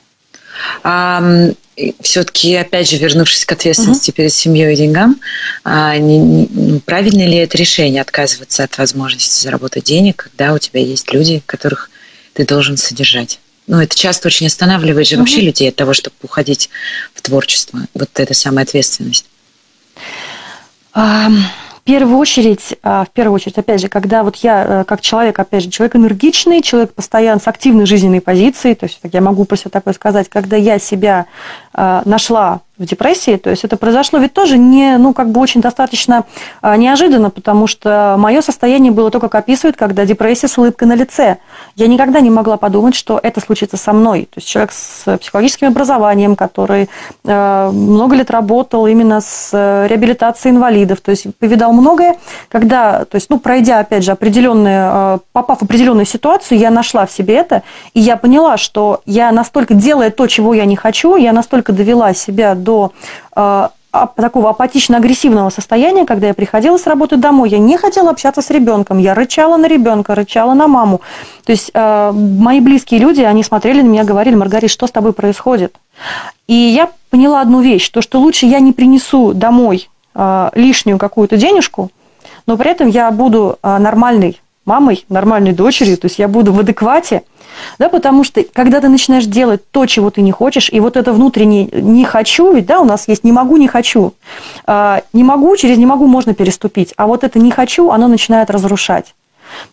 [2.02, 4.18] Все-таки, опять же, вернувшись к ответственности угу.
[4.18, 5.20] перед семьей и деньгам,
[5.64, 10.60] а, не, не, ну, правильно ли это решение отказываться от возможности заработать денег, когда у
[10.60, 11.90] тебя есть люди, которых
[12.34, 13.40] ты должен содержать?
[13.68, 15.22] Ну, это часто очень останавливает же угу.
[15.22, 16.70] вообще людей от того, чтобы уходить
[17.14, 17.80] в творчество.
[17.94, 19.26] Вот эта самая ответственность.
[20.94, 21.42] Um
[21.82, 25.40] в первую очередь, а, в первую очередь, опять же, когда вот я э, как человек,
[25.40, 29.56] опять же, человек энергичный, человек постоянно с активной жизненной позицией, то есть я могу про
[29.56, 31.26] себя такое сказать, когда я себя
[31.74, 33.38] а, нашла в депрессии.
[33.38, 36.26] То есть это произошло ведь тоже не, ну, как бы очень достаточно
[36.62, 40.96] а, неожиданно, потому что мое состояние было то, как описывают, когда депрессия с улыбкой на
[40.96, 41.38] лице.
[41.76, 44.24] Я никогда не могла подумать, что это случится со мной.
[44.24, 46.90] То есть человек с психологическим образованием, который
[47.26, 52.18] а, много лет работал именно с э, реабилитацией инвалидов, то есть повидал многое,
[52.50, 57.12] когда, то есть, ну, пройдя, опять же, определенные, попав в определенную ситуацию, я нашла в
[57.12, 57.62] себе это,
[57.94, 62.14] и я поняла, что я настолько, делая то, чего я не хочу, я настолько довела
[62.14, 62.94] себя до до
[63.36, 63.68] э,
[64.16, 68.98] такого апатично-агрессивного состояния, когда я приходила с работы домой, я не хотела общаться с ребенком,
[69.00, 71.02] я рычала на ребенка, рычала на маму.
[71.46, 75.12] То есть э, мои близкие люди, они смотрели на меня, говорили, Маргарит, что с тобой
[75.12, 75.76] происходит?
[76.48, 81.36] И я поняла одну вещь, то, что лучше я не принесу домой э, лишнюю какую-то
[81.36, 81.92] денежку,
[82.48, 86.60] но при этом я буду э, нормальной мамой, нормальной дочерью, то есть я буду в
[86.60, 87.24] адеквате,
[87.80, 91.14] да, потому что когда ты начинаешь делать то, чего ты не хочешь, и вот это
[91.14, 94.14] внутреннее «не хочу», ведь, да, у нас есть «не могу, не хочу».
[94.66, 98.50] А, «Не могу», через «не могу» можно переступить, а вот это «не хочу», оно начинает
[98.50, 99.14] разрушать.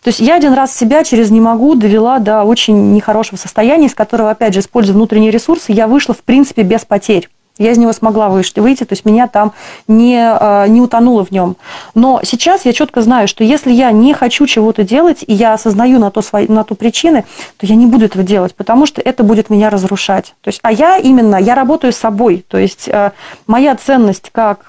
[0.03, 3.95] То есть я один раз себя через «не могу» довела до очень нехорошего состояния, из
[3.95, 7.29] которого, опять же, используя внутренние ресурсы, я вышла, в принципе, без потерь.
[7.59, 9.51] Я из него смогла выйти, то есть меня там
[9.87, 11.57] не, а, не утонуло в нем.
[11.93, 15.99] Но сейчас я четко знаю, что если я не хочу чего-то делать, и я осознаю
[15.99, 17.25] на то, свои, на то причины,
[17.57, 20.33] то я не буду этого делать, потому что это будет меня разрушать.
[20.41, 22.43] То есть, а я именно, я работаю с собой.
[22.47, 23.11] То есть а,
[23.45, 24.65] моя ценность как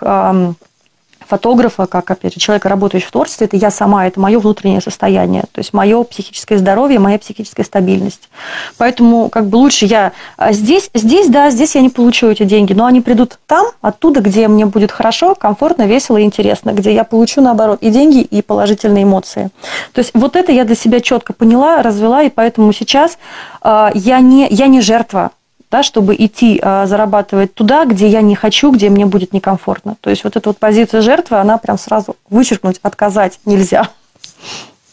[1.31, 5.45] фотографа, как, опять же, человека, работающего в творчестве, это я сама, это мое внутреннее состояние,
[5.53, 8.28] то есть мое психическое здоровье, моя психическая стабильность.
[8.76, 12.72] Поэтому как бы лучше я а здесь, здесь, да, здесь я не получу эти деньги,
[12.72, 17.05] но они придут там, оттуда, где мне будет хорошо, комфортно, весело и интересно, где я
[17.05, 19.51] получу, наоборот, и деньги, и положительные эмоции.
[19.93, 23.18] То есть вот это я для себя четко поняла, развела, и поэтому сейчас
[23.62, 25.31] э, я, не, я не жертва
[25.71, 29.97] да, чтобы идти а, зарабатывать туда, где я не хочу, где мне будет некомфортно.
[30.01, 33.89] То есть вот эта вот позиция жертвы, она прям сразу вычеркнуть, отказать нельзя.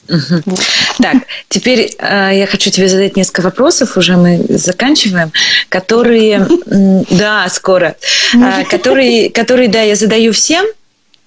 [0.09, 0.55] Угу.
[0.99, 1.15] Так,
[1.49, 5.31] теперь э, я хочу тебе задать несколько вопросов, уже мы заканчиваем,
[5.67, 7.95] которые, да, скоро,
[8.33, 10.65] э, которые, которые, да, я задаю всем,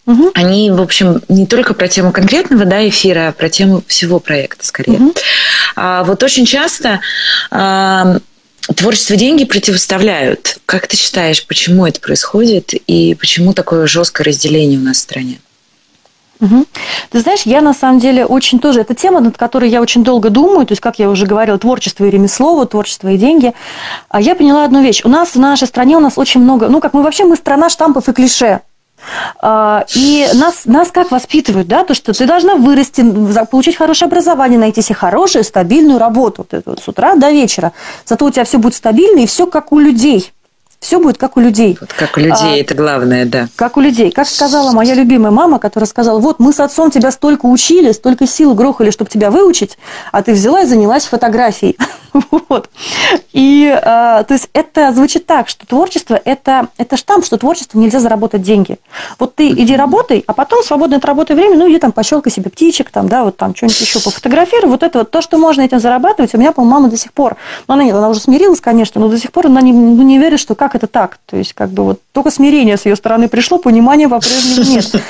[0.07, 0.33] Угу.
[0.35, 4.67] Они, в общем, не только про тему конкретного да, эфира, а про тему всего проекта
[4.67, 4.95] скорее.
[4.95, 5.15] Угу.
[5.77, 7.01] А, вот очень часто
[7.51, 8.17] а,
[8.75, 10.59] творчество деньги противоставляют.
[10.67, 15.39] Как ты считаешь, почему это происходит и почему такое жесткое разделение у нас в стране?
[16.41, 16.65] Угу.
[17.11, 20.31] Ты знаешь, я на самом деле очень тоже, это тема, над которой я очень долго
[20.31, 23.53] думаю, то есть, как я уже говорила, творчество и ремесло, творчество и деньги.
[24.09, 25.03] А я поняла одну вещь.
[25.05, 27.69] У нас в нашей стране у нас очень много, ну, как мы вообще, мы страна
[27.69, 28.61] штампов и клише.
[29.41, 33.05] А, и нас, нас как воспитывают, да, то, что ты должна вырасти,
[33.51, 37.73] получить хорошее образование, найти себе хорошую, стабильную работу вот, вот, с утра до вечера.
[38.05, 40.33] Зато у тебя все будет стабильно и все как у людей.
[40.81, 41.77] Все будет как у людей.
[41.79, 43.49] Вот как у людей, а, это главное, да.
[43.55, 44.11] Как у людей.
[44.11, 48.27] Как сказала моя любимая мама, которая сказала, вот мы с отцом тебя столько учили, столько
[48.27, 49.77] сил грохали, чтобы тебя выучить,
[50.11, 51.77] а ты взяла и занялась фотографией.
[52.49, 52.71] вот.
[53.33, 58.01] И, а, то есть, это звучит так, что творчество это,– это штамп, что творчество нельзя
[58.01, 58.79] заработать деньги.
[59.19, 62.51] Вот ты иди работай, а потом свободное от работы время, ну, иди там пощелкай себе
[62.51, 64.71] птичек, там, да, вот там что-нибудь еще пофотографируй.
[64.71, 67.37] Вот это вот то, что можно этим зарабатывать, у меня, по-моему, мама до сих пор,
[67.69, 70.19] ну, она нет, она уже смирилась, конечно, но до сих пор она не, ну, не
[70.19, 71.19] верит, что как как это так?
[71.27, 74.95] То есть, как бы вот только смирение с ее стороны пришло, понимания по-прежнему нет.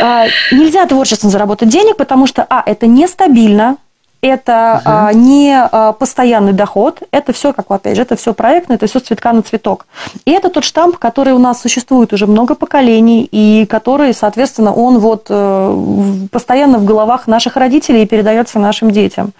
[0.00, 3.76] А, нельзя творчеством заработать денег, потому что, а, это нестабильно,
[4.22, 8.86] это uh не а, постоянный доход, это все, как опять же, это все проектное, это
[8.86, 9.86] все цветка на цветок.
[10.24, 14.98] И это тот штамп, который у нас существует уже много поколений, и который, соответственно, он
[14.98, 19.32] вот э, постоянно в головах наших родителей и передается нашим детям.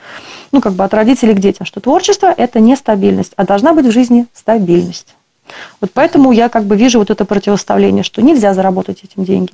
[0.53, 3.93] Ну, как бы от родителей к детям, что творчество– это нестабильность, а должна быть в
[3.93, 5.15] жизни стабильность.
[5.81, 9.53] Вот поэтому я как бы вижу вот это противоставление, что нельзя заработать этим деньги.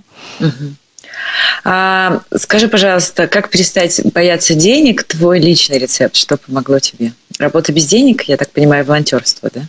[1.69, 5.03] А, скажи, пожалуйста, как перестать бояться денег?
[5.03, 7.13] Твой личный рецепт, что помогло тебе?
[7.41, 9.63] Работа без денег, я так понимаю, волонтерство, да?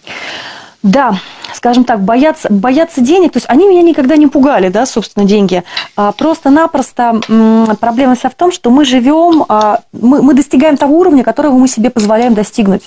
[0.83, 1.19] Да,
[1.55, 5.63] скажем так, бояться, бояться денег, то есть они меня никогда не пугали, да, собственно, деньги.
[5.95, 7.19] А, просто-напросто
[7.79, 11.67] проблема вся в том, что мы живем, а, мы, мы достигаем того уровня, которого мы
[11.67, 12.83] себе позволяем достигнуть.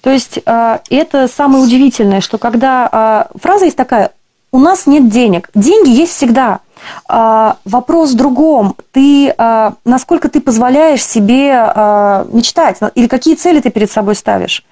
[0.00, 4.12] То есть а, это самое удивительное, что когда а, фраза есть такая,
[4.52, 6.60] у нас нет денег, деньги есть всегда.
[7.08, 8.76] А, вопрос в другом.
[8.92, 9.34] Ты,
[9.84, 11.52] насколько ты позволяешь себе
[12.32, 14.64] мечтать, или какие цели ты перед собой ставишь.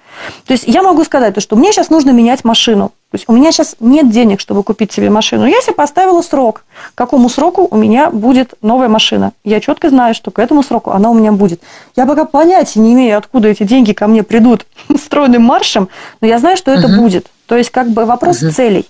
[0.45, 2.89] То есть я могу сказать, то, что мне сейчас нужно менять машину.
[3.11, 5.45] То есть у меня сейчас нет денег, чтобы купить себе машину.
[5.45, 6.63] Я себе поставила срок.
[6.93, 9.33] К какому сроку у меня будет новая машина.
[9.43, 11.61] Я четко знаю, что к этому сроку она у меня будет.
[11.95, 14.65] Я пока понятия не имею, откуда эти деньги ко мне придут
[14.97, 15.89] стройным маршем,
[16.21, 17.01] но я знаю, что это угу.
[17.01, 17.27] будет.
[17.47, 18.51] То есть как бы вопрос угу.
[18.51, 18.87] целей.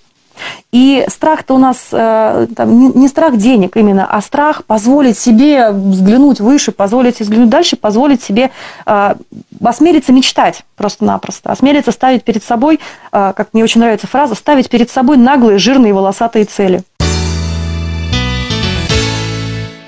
[0.72, 6.40] И страх-то у нас э, там, не, страх денег именно, а страх позволить себе взглянуть
[6.40, 8.50] выше, позволить взглянуть дальше, позволить себе
[8.86, 9.14] э,
[9.62, 12.80] осмелиться мечтать просто-напросто, осмелиться ставить перед собой,
[13.12, 16.82] э, как мне очень нравится фраза, ставить перед собой наглые, жирные, волосатые цели.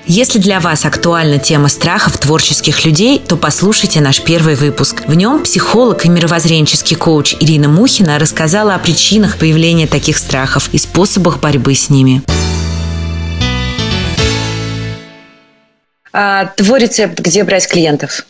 [0.07, 5.01] Если для вас актуальна тема страхов творческих людей, то послушайте наш первый выпуск.
[5.07, 10.77] В нем психолог и мировоззренческий коуч Ирина Мухина рассказала о причинах появления таких страхов и
[10.77, 12.21] способах борьбы с ними.
[16.13, 18.27] А, твой рецепт, где брать клиентов?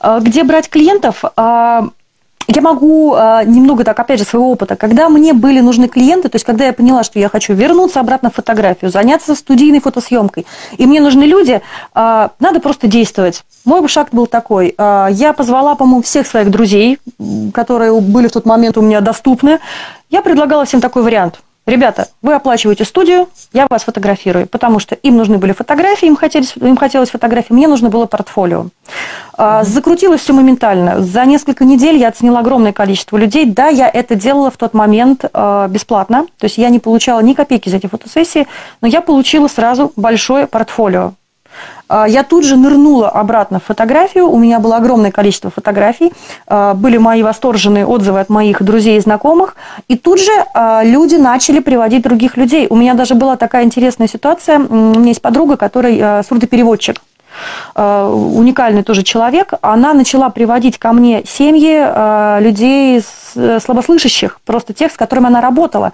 [0.00, 1.22] А, где брать клиентов?
[2.48, 4.76] Я могу э, немного так, опять же, своего опыта.
[4.76, 8.30] Когда мне были нужны клиенты, то есть когда я поняла, что я хочу вернуться обратно
[8.30, 10.46] в фотографию, заняться студийной фотосъемкой,
[10.78, 11.60] и мне нужны люди,
[11.94, 13.44] э, надо просто действовать.
[13.64, 14.74] Мой шаг был такой.
[14.78, 16.98] Э, я позвала, по-моему, всех своих друзей,
[17.52, 19.58] которые были в тот момент у меня доступны.
[20.10, 21.40] Я предлагала всем такой вариант.
[21.66, 26.54] Ребята, вы оплачиваете студию, я вас фотографирую, потому что им нужны были фотографии, им хотелось,
[26.56, 28.68] им хотелось фотографии, мне нужно было портфолио.
[29.36, 29.64] Mm-hmm.
[29.64, 31.02] Закрутилось все моментально.
[31.02, 33.46] За несколько недель я оценила огромное количество людей.
[33.46, 37.34] Да, я это делала в тот момент а, бесплатно, то есть я не получала ни
[37.34, 38.46] копейки за эти фотосессии,
[38.80, 41.14] но я получила сразу большое портфолио.
[41.88, 44.28] А, я тут же нырнула обратно в фотографию.
[44.28, 46.12] У меня было огромное количество фотографий.
[46.46, 49.56] А, были мои восторженные отзывы от моих друзей и знакомых.
[49.88, 52.66] И тут же а, люди начали приводить других людей.
[52.68, 54.58] У меня даже была такая интересная ситуация.
[54.58, 57.00] У меня есть подруга, которая сурдопереводчик.
[57.74, 63.02] Уникальный тоже человек, она начала приводить ко мне семьи людей э,
[63.60, 65.92] слабослышащих, просто тех, с которыми она работала.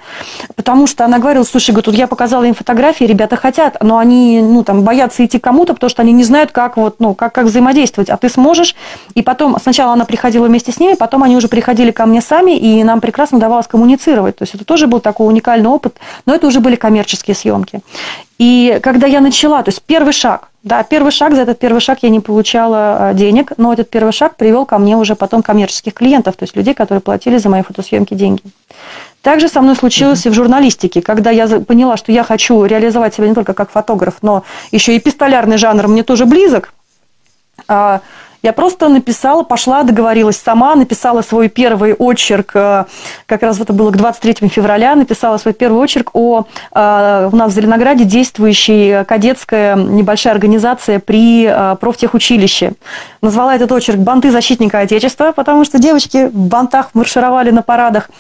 [0.57, 4.41] Потому что она говорила, слушай, говорит, тут я показала им фотографии, ребята хотят, но они
[4.41, 7.47] ну, там, боятся идти кому-то, потому что они не знают, как, вот, ну, как, как
[7.47, 8.11] взаимодействовать.
[8.11, 8.75] А ты сможешь.
[9.15, 12.57] И потом, сначала она приходила вместе с ними, потом они уже приходили ко мне сами,
[12.57, 14.37] и нам прекрасно удавалось коммуницировать.
[14.37, 17.81] То есть это тоже был такой уникальный опыт, но это уже были коммерческие съемки.
[18.39, 21.99] И когда я начала, то есть первый шаг, да, первый шаг, за этот первый шаг
[22.03, 25.93] я не получала а, денег, но этот первый шаг привел ко мне уже потом коммерческих
[25.93, 28.43] клиентов, то есть людей, которые платили за мои фотосъемки деньги.
[29.23, 30.29] Также со мной случилось uh-huh.
[30.29, 34.19] и в журналистике, когда я поняла, что я хочу реализовать себя не только как фотограф,
[34.23, 36.73] но еще и пистолярный жанр мне тоже близок.
[38.43, 42.85] Я просто написала, пошла, договорилась сама, написала свой первый очерк, э,
[43.27, 47.53] как раз это было к 23 февраля, написала свой первый очерк о э, у нас
[47.53, 52.73] в Зеленограде действующей кадетская небольшая организация при э, профтехучилище.
[53.21, 58.11] Назвала этот очерк «Банты защитника Отечества», потому что девочки в бантах маршировали на парадах.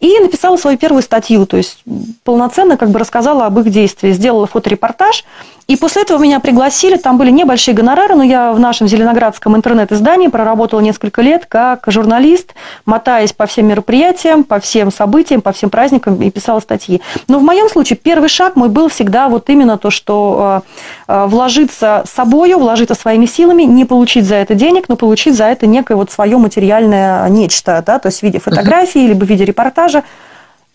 [0.00, 1.82] И написала свою первую статью, то есть
[2.24, 4.12] полноценно как бы рассказала об их действии.
[4.12, 5.24] Сделала фоторепортаж,
[5.70, 10.28] и после этого меня пригласили, там были небольшие гонорары, но я в нашем зеленоградском интернет-издании
[10.28, 12.54] проработала несколько лет как журналист,
[12.86, 17.00] мотаясь по всем мероприятиям, по всем событиям, по всем праздникам и писала статьи.
[17.28, 20.62] Но в моем случае первый шаг мой был всегда вот именно то, что
[21.06, 25.44] э, э, вложиться собою, вложиться своими силами, не получить за это денег, но получить за
[25.44, 29.44] это некое вот свое материальное нечто, да, то есть в виде фотографии, либо в виде
[29.44, 30.02] репортажа.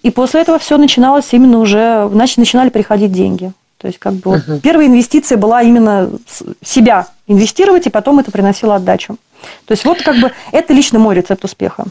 [0.04, 3.52] И после этого все начиналось именно уже, значит, начинали приходить деньги.
[3.78, 4.60] То есть, как бы, вот, uh-huh.
[4.62, 6.10] первая инвестиция была именно
[6.64, 9.18] себя инвестировать, и потом это приносило отдачу.
[9.66, 11.86] То есть, вот как бы это лично мой рецепт успеха.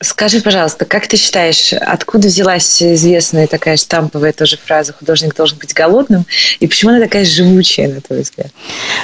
[0.00, 5.74] Скажи, пожалуйста, как ты считаешь, откуда взялась известная такая штамповая тоже фраза «художник должен быть
[5.74, 6.24] голодным»,
[6.60, 8.52] и почему она такая живучая, на твой взгляд?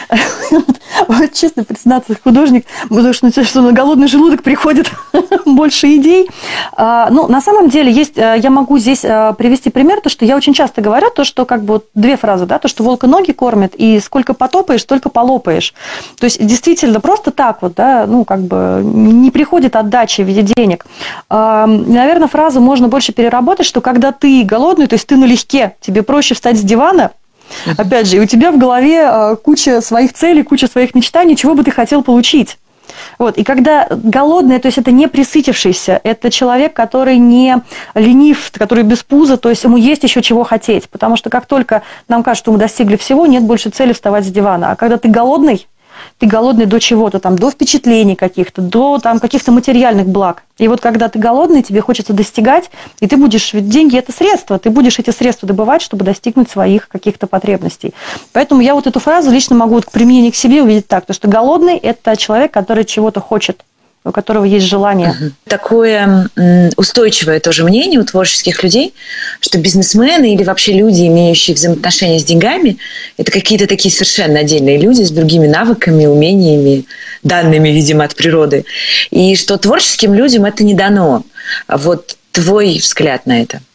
[1.09, 4.91] Вот честно признаться, художник, потому что, что на голодный желудок приходит
[5.45, 6.31] больше идей.
[6.73, 10.25] А, ну, на самом деле, есть, э, я могу здесь э, привести пример, то, что
[10.25, 13.33] я очень часто говорю, то, что как бы две фразы, да, то, что волка ноги
[13.33, 15.75] кормят, и сколько потопаешь, столько полопаешь.
[16.19, 20.43] То есть, действительно, просто так вот, да, ну, как бы не приходит отдача в виде
[20.43, 20.84] денег.
[21.29, 26.35] Наверное, фразу можно больше переработать, что когда ты голодный, то есть ты налегке, тебе проще
[26.35, 27.11] встать с дивана,
[27.77, 31.63] Опять же, у тебя в голове а, куча своих целей, куча своих мечтаний, чего бы
[31.63, 32.59] ты хотел получить.
[33.19, 33.37] Вот.
[33.39, 37.57] И когда голодный, то есть это не присытившийся, это человек, который не
[37.95, 40.89] ленив, который без пуза, то есть ему есть еще чего хотеть.
[40.89, 44.29] Потому что как только нам кажется, что мы достигли всего, нет больше цели вставать с
[44.29, 44.73] дивана.
[44.73, 45.67] А когда ты голодный,
[46.19, 50.45] ты голодный до чего-то, там, до впечатлений каких-то, до там, каких-то материальных благ.
[50.59, 54.59] И вот когда ты голодный, тебе хочется достигать, и ты будешь, ведь деньги– это средства,
[54.59, 57.93] ты будешь эти средства добывать, чтобы достигнуть своих каких-то потребностей.
[58.33, 61.13] Поэтому я вот эту фразу лично могу вот к применению к себе увидеть так, то
[61.13, 63.65] что голодный– это человек, который чего-то хочет,
[64.05, 65.15] у которого есть желание.
[65.47, 66.29] Такое
[66.77, 68.95] устойчивое тоже мнение у творческих людей,
[69.41, 72.77] что бизнесмены или вообще люди, имеющие взаимоотношения с деньгами,
[73.17, 76.85] это какие-то такие совершенно отдельные люди с другими навыками, умениями,
[77.23, 78.67] данными, видимо, от природы.
[79.11, 81.25] И что творческим людям это не дано.
[81.67, 83.61] Вот твой взгляд на это–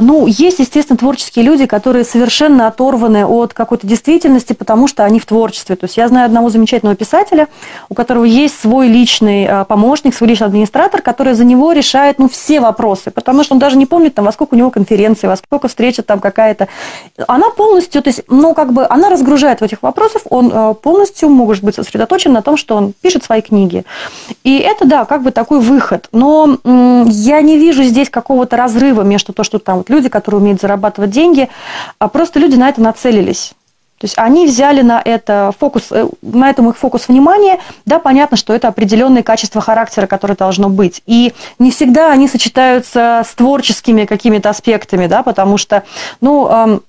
[0.00, 5.26] ну, есть, естественно, творческие люди, которые совершенно оторваны от какой-то действительности, потому что они в
[5.26, 5.76] творчестве.
[5.76, 7.48] То есть я знаю одного замечательного писателя,
[7.88, 12.28] у которого есть свой личный а, помощник, свой личный администратор, который за него решает ну,
[12.28, 15.36] все вопросы, потому что он даже не помнит, там, во сколько у него конференции, во
[15.36, 16.68] сколько встреча там какая-то.
[17.26, 21.64] Она полностью, то есть, ну, как бы, она разгружает этих вопросах, он а, полностью может
[21.64, 23.84] быть сосредоточен на том, что он пишет свои книги.
[24.44, 26.08] И это, да, как бы такой выход.
[26.12, 30.40] Но я не вижу здесь какого-то разрыва между то, что там там вот люди, которые
[30.40, 31.48] умеют зарабатывать деньги,
[31.98, 33.54] а просто люди на это нацелились.
[33.98, 37.58] То есть они взяли на это фокус, э, на этом их фокус внимания.
[37.86, 41.02] Да, понятно, что это определенные качества характера, которые должно быть.
[41.06, 45.84] И не всегда они сочетаются с творческими какими-то аспектами, да, потому что,
[46.20, 46.80] ну,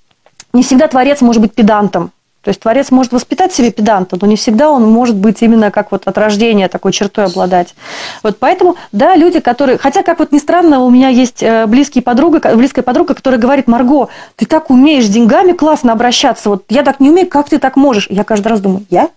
[0.53, 2.11] не всегда творец может быть педантом.
[2.45, 5.91] То есть творец может воспитать себе педанта, но не всегда он может быть именно как
[5.91, 7.73] вот от рождения такой чертой обладать.
[8.21, 9.79] Вот поэтому, да, люди, которые...
[9.79, 13.67] Хотя, как вот ни странно, у меня есть э, близкий подруга, близкая подруга, которая говорит,
[13.67, 17.57] Марго, ты так умеешь с деньгами классно обращаться, вот я так не умею, как ты
[17.57, 18.05] так можешь?
[18.11, 19.09] Я каждый раз думаю, я?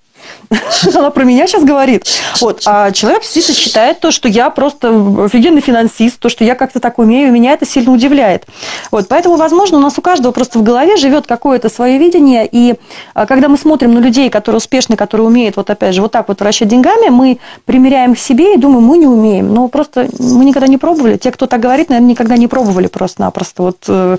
[0.95, 2.07] Она про меня сейчас говорит.
[2.41, 2.63] Вот.
[2.67, 4.89] А человек действительно считает то, что я просто
[5.25, 8.47] офигенный финансист, то, что я как-то так умею, меня это сильно удивляет.
[8.91, 9.09] Вот.
[9.09, 12.75] Поэтому, возможно, у нас у каждого просто в голове живет какое-то свое видение, и
[13.15, 16.29] а, когда мы смотрим на людей, которые успешны, которые умеют, вот опять же, вот так
[16.29, 19.53] вот вращать деньгами, мы примеряем к себе и думаем, мы не умеем.
[19.53, 21.17] Но просто мы никогда не пробовали.
[21.17, 24.17] Те, кто так говорит, наверное, никогда не пробовали просто-напросто вот, э,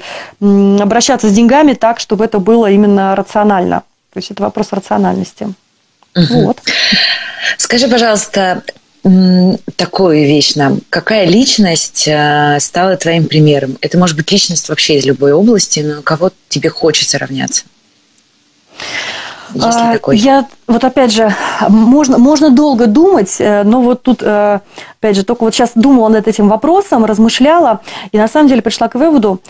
[0.81, 3.83] обращаться с деньгами так, чтобы это было именно рационально.
[4.13, 5.53] То есть это вопрос рациональности.
[6.15, 6.41] Угу.
[6.41, 6.61] Вот.
[7.57, 8.63] Скажи, пожалуйста,
[9.75, 10.79] такую вещь нам.
[10.89, 13.77] Какая личность э, стала твоим примером?
[13.81, 17.63] Это может быть личность вообще из любой области, но кого тебе хочется равняться?
[19.59, 21.33] А, я вот опять же,
[21.69, 24.59] можно, можно долго думать, э, но вот тут, э,
[24.99, 27.79] опять же, только вот сейчас думала над этим вопросом, размышляла,
[28.11, 29.41] и на самом деле пришла к выводу,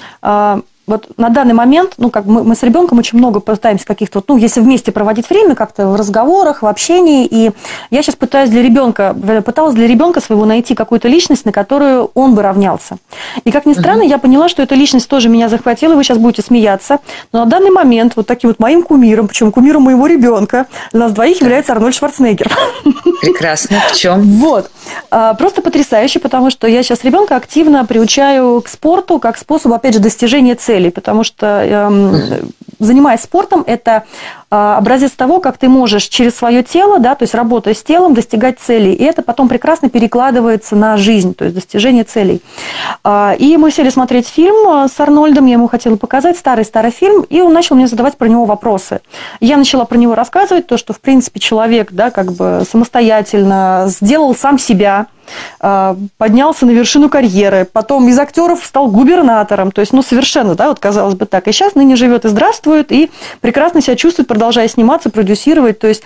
[0.89, 4.37] вот на данный момент, ну, как мы, мы с ребенком очень много пытаемся каких-то, ну,
[4.37, 7.51] если вместе проводить время как-то в разговорах, в общении, и
[7.91, 9.15] я сейчас пытаюсь для ребенка,
[9.45, 12.97] пыталась для ребенка своего найти какую-то личность, на которую он бы равнялся.
[13.43, 14.09] И как ни странно, uh-huh.
[14.09, 16.99] я поняла, что эта личность тоже меня захватила, вы сейчас будете смеяться,
[17.31, 21.13] но на данный момент вот таким вот моим кумиром, причем кумиром моего ребенка, для нас
[21.13, 22.51] двоих является Арнольд Шварценеггер.
[23.21, 23.77] Прекрасно.
[23.91, 24.21] В чем?
[24.39, 24.71] Вот.
[25.11, 29.93] А, просто потрясающе, потому что я сейчас ребенка активно приучаю к спорту как способу, опять
[29.93, 34.03] же, достижения целей, потому что эм, занимаясь спортом, это
[34.49, 38.59] образец того, как ты можешь через свое тело, да, то есть работая с телом, достигать
[38.59, 38.93] целей.
[38.93, 42.41] И это потом прекрасно перекладывается на жизнь, то есть достижение целей.
[43.03, 47.21] А, и мы сели смотреть фильм э, с Арнольдом, я ему хотела показать старый-старый фильм,
[47.29, 49.01] и он начал мне задавать про него вопросы.
[49.39, 54.33] Я начала про него рассказывать, то, что, в принципе, человек, да, как бы самостоятельно сделал
[54.35, 55.07] сам себя,
[55.59, 60.69] а, поднялся на вершину карьеры, потом из актеров стал губернатором, то есть, ну, совершенно, да,
[60.69, 61.47] вот казалось бы так.
[61.47, 66.01] И сейчас ныне живет и здравствует, и прекрасно себя чувствует, продолжая сниматься, продюсировать, то есть,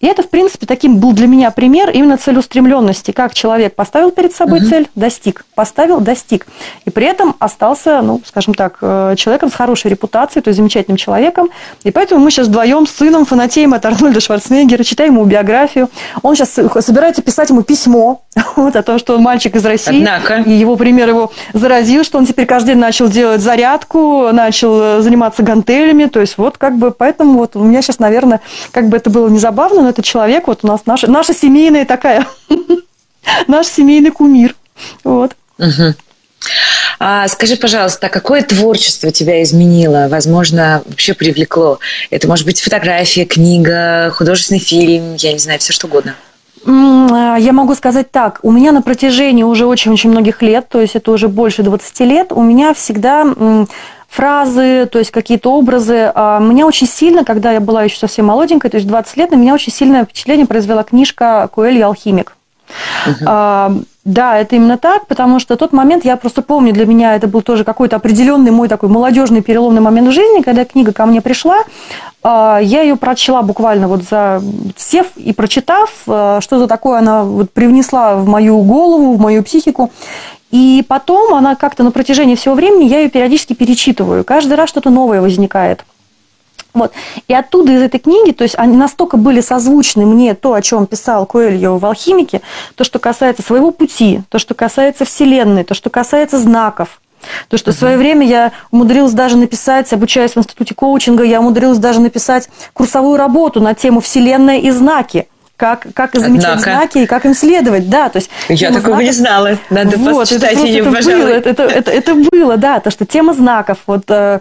[0.00, 4.34] и это, в принципе, таким был для меня пример именно целеустремленности, как человек поставил перед
[4.34, 4.68] собой угу.
[4.68, 6.46] цель, достиг, поставил, достиг,
[6.84, 10.98] и при этом остался, ну, скажем так, э, человеком с хорошей репутацией, то есть замечательным
[10.98, 11.48] человеком,
[11.82, 15.88] и поэтому мы сейчас вдвоем с сыном фанатеем от Арнольда Шварценеггера, читаем ему биографию,
[16.22, 16.50] он сейчас
[16.84, 18.20] собирается писать ему письмо,
[18.56, 19.98] вот, о том, что он мальчик из России.
[19.98, 20.42] Однако.
[20.42, 25.00] И его пример его заразил, что он теперь каждый день начал делать зарядку, начал э,
[25.00, 26.06] заниматься гантелями.
[26.06, 28.40] То есть вот как бы поэтому вот у меня сейчас, наверное,
[28.72, 31.84] как бы это было не забавно, но это человек, вот у нас наша, наша семейная
[31.84, 32.26] такая,
[33.46, 34.54] наш семейный кумир.
[35.04, 35.32] Вот.
[35.58, 35.94] Угу.
[37.00, 41.78] А скажи, пожалуйста, а какое творчество тебя изменило, возможно, вообще привлекло?
[42.10, 46.14] Это может быть фотография, книга, художественный фильм, я не знаю, все что угодно.
[46.66, 50.96] А, я могу сказать так, у меня на протяжении уже очень-очень многих лет, то есть
[50.96, 53.24] это уже больше 20 лет, у меня всегда
[54.08, 56.10] фразы, то есть какие-то образы.
[56.14, 59.36] А, меня очень сильно, когда я была еще совсем молоденькой, то есть 20 лет, на
[59.36, 62.34] меня очень сильное впечатление произвела книжка «Куэль алхимик».
[63.06, 63.84] Uh-huh.
[64.08, 67.42] Да, это именно так, потому что тот момент, я просто помню, для меня это был
[67.42, 71.58] тоже какой-то определенный мой такой молодежный переломный момент в жизни, когда книга ко мне пришла,
[72.22, 74.42] а, я ее прочла буквально вот за
[74.78, 79.90] сев и прочитав, а, что-то такое она вот привнесла в мою голову, в мою психику.
[80.50, 84.24] И потом она как-то на протяжении всего времени, я ее периодически перечитываю.
[84.24, 85.84] Каждый раз что-то новое возникает.
[86.74, 86.92] Вот.
[87.26, 90.86] И оттуда из этой книги, то есть они настолько были созвучны мне то, о чем
[90.86, 92.40] писал Коэльо в «Алхимике»,
[92.76, 97.00] то, что касается своего пути, то, что касается Вселенной, то, что касается знаков,
[97.48, 97.74] то, что uh-huh.
[97.74, 102.48] в свое время я умудрилась даже написать, обучаясь в институте коучинга, я умудрилась даже написать
[102.74, 105.26] курсовую работу на тему «Вселенная и знаки»
[105.58, 106.70] как, как замечать Однако.
[106.70, 107.90] знаки и как им следовать.
[107.90, 109.02] Да, то есть Я такого знаков...
[109.02, 109.58] не знала.
[109.68, 111.20] Надо вот, почитать это, ее, это пожалуй.
[111.20, 114.40] Было, это, это, это, это было, да, то, что тема знаков, вот э,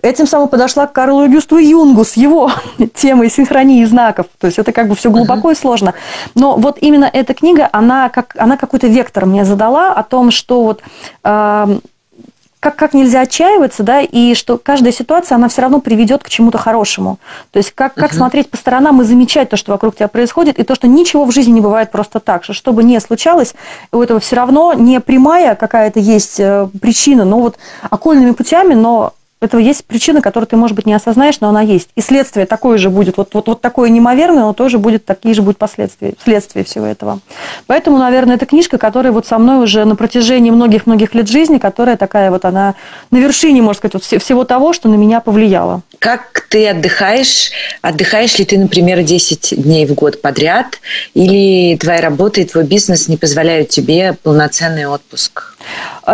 [0.00, 2.52] Этим самым подошла к Карлу Гюсту Юнгу с его
[2.94, 4.26] темой синхронии знаков.
[4.38, 5.54] То есть это как бы все глубоко uh-huh.
[5.54, 5.94] и сложно.
[6.36, 10.62] Но вот именно эта книга, она, как, она какой-то вектор мне задала о том, что
[10.62, 10.82] вот
[11.24, 11.78] э,
[12.60, 16.58] как, как нельзя отчаиваться, да, и что каждая ситуация, она все равно приведет к чему-то
[16.58, 17.18] хорошему.
[17.52, 18.16] То есть как, как uh-huh.
[18.16, 21.32] смотреть по сторонам и замечать то, что вокруг тебя происходит, и то, что ничего в
[21.32, 23.54] жизни не бывает просто так, что что бы ни случалось,
[23.92, 27.56] у этого все равно не прямая какая-то есть э, причина, но вот
[27.90, 31.90] окольными путями, но этого есть причина, которую ты, может быть, не осознаешь, но она есть.
[31.94, 35.42] И следствие такое же будет, вот, вот, вот такое неимоверное, но тоже будет, такие же
[35.42, 37.20] будут последствия, следствие всего этого.
[37.66, 41.96] Поэтому, наверное, это книжка, которая вот со мной уже на протяжении многих-многих лет жизни, которая
[41.96, 42.74] такая вот, она
[43.10, 45.82] на вершине, можно сказать, вот всего того, что на меня повлияло.
[45.98, 47.50] Как ты отдыхаешь?
[47.82, 50.80] Отдыхаешь ли ты, например, 10 дней в год подряд?
[51.14, 55.56] Или твоя работа и твой бизнес не позволяют тебе полноценный отпуск?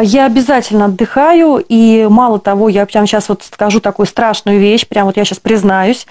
[0.02, 5.06] Я обязательно отдыхаю, и мало того, я прямо сейчас вот скажу такую страшную вещь, прям
[5.06, 6.06] вот я сейчас признаюсь.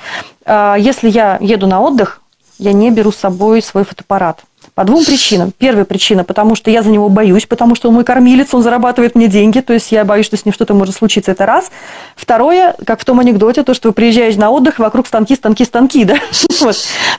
[0.45, 2.21] А, если я еду на отдых,
[2.59, 4.41] я не беру с собой свой фотоаппарат.
[4.75, 5.53] По двум причинам.
[5.55, 9.13] Первая причина, потому что я за него боюсь, потому что он мой кормилец, он зарабатывает
[9.13, 11.69] мне деньги, то есть я боюсь, что с ним что-то может случиться, это раз.
[12.15, 16.05] Второе, как в том анекдоте, то, что вы приезжаете на отдых, вокруг станки, станки, станки,
[16.05, 16.15] да?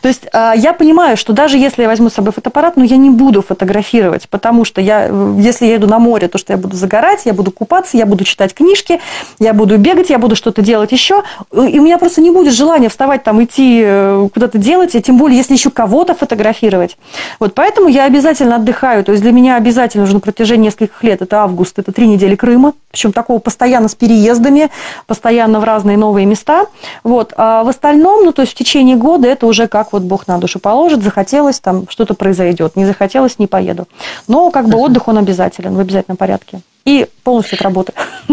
[0.03, 2.97] То есть а, я понимаю, что даже если я возьму с собой фотоаппарат, но я
[2.97, 5.07] не буду фотографировать, потому что я,
[5.39, 8.25] если я иду на море, то что я буду загорать, я буду купаться, я буду
[8.25, 9.01] читать книжки,
[9.39, 12.89] я буду бегать, я буду что-то делать еще, и у меня просто не будет желания
[12.89, 16.97] вставать там, идти э, куда-то делать, и тем более, если еще кого-то фотографировать.
[17.45, 19.05] Вот поэтому я обязательно отдыхаю.
[19.05, 22.37] То есть для меня обязательно уже на протяжении нескольких лет, это август, это три недели
[22.37, 24.71] Крыма, причем такого постоянно с переездами,
[25.07, 26.69] постоянно в разные новые места.
[27.03, 27.35] Вот.
[27.37, 30.39] А в остальном, ну, то есть в течение года это уже как вот Бог на
[30.39, 33.89] душу положит, захотелось, там что-то произойдет, не захотелось, не поеду.
[34.27, 36.63] Но как бы отдых, он обязателен, в обязательном порядке.
[36.87, 37.93] И полностью от работы.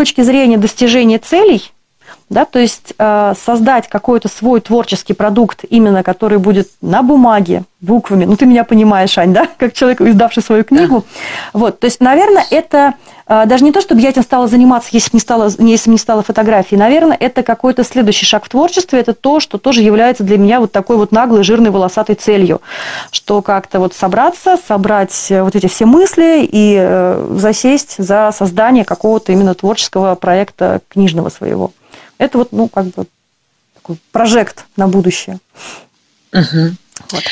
[0.00, 1.70] точки зрения достижения целей,
[2.30, 8.24] да, то есть э, создать какой-то свой творческий продукт, именно который будет на бумаге, буквами.
[8.24, 11.04] Ну, ты меня понимаешь, Ань, да, как человек, издавший свою книгу.
[11.52, 11.58] Да.
[11.58, 12.94] Вот, то есть, наверное, это
[13.26, 16.22] э, даже не то, чтобы я этим стала заниматься, если не стала, если не стала
[16.22, 16.78] фотографией.
[16.78, 19.00] Наверное, это какой-то следующий шаг в творчестве.
[19.00, 22.60] Это то, что тоже является для меня вот такой вот наглой, жирной, волосатой целью,
[23.10, 28.84] что как-то вот собраться, собрать э, вот эти все мысли и э, засесть за создание
[28.84, 31.72] какого-то именно творческого проекта книжного своего.
[32.20, 33.06] Это вот, ну, как бы
[33.74, 35.38] такой прожект на будущее.
[36.34, 36.76] Угу.
[37.12, 37.22] Вот.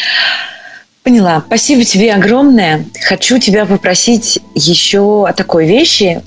[1.02, 1.44] Поняла.
[1.46, 2.86] Спасибо тебе огромное.
[3.06, 6.22] Хочу тебя попросить еще о такой вещи.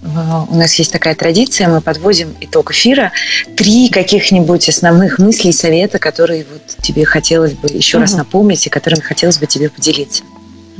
[0.49, 3.11] У нас есть такая традиция, мы подводим итог эфира.
[3.57, 8.03] Три каких-нибудь основных мыслей, совета, которые вот тебе хотелось бы еще угу.
[8.03, 10.21] раз напомнить и которыми хотелось бы тебе поделиться.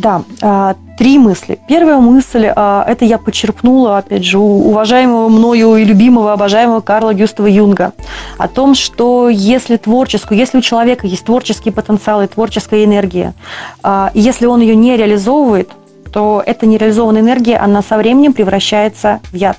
[0.02, 1.60] Да, а, три мысли.
[1.68, 7.14] Первая мысль, а, это я почерпнула, опять же, у уважаемого мною и любимого, обожаемого Карла
[7.14, 7.94] Гюстава Юнга,
[8.40, 13.36] о том, что если творческую, если у человека есть творческий потенциал и творческая энергия,
[13.84, 15.70] а, если он ее не реализовывает,
[16.12, 19.58] то эта нереализованная энергия, она со временем превращается в яд.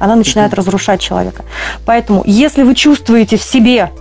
[0.00, 1.44] Она начинает разрушать человека.
[1.84, 3.92] Поэтому, если вы чувствуете в себе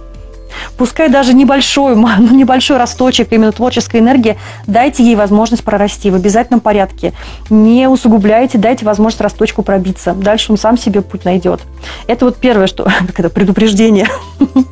[0.78, 4.38] Пускай даже небольшой, ну, небольшой росточек именно творческой энергии,
[4.68, 7.14] дайте ей возможность прорасти в обязательном порядке.
[7.50, 10.14] Не усугубляйте, дайте возможность росточку пробиться.
[10.14, 11.62] Дальше он сам себе путь найдет.
[12.08, 14.08] Это вот первое, что как это предупреждение.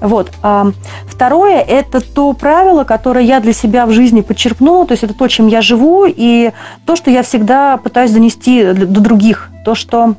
[0.00, 0.30] Вот.
[0.42, 0.72] А
[1.08, 5.26] второе– это то правило, которое я для себя в жизни подчеркнула, то есть это то,
[5.26, 6.52] чем я живу, и
[6.84, 9.50] то, что я всегда пытаюсь донести до других.
[9.64, 10.14] То, что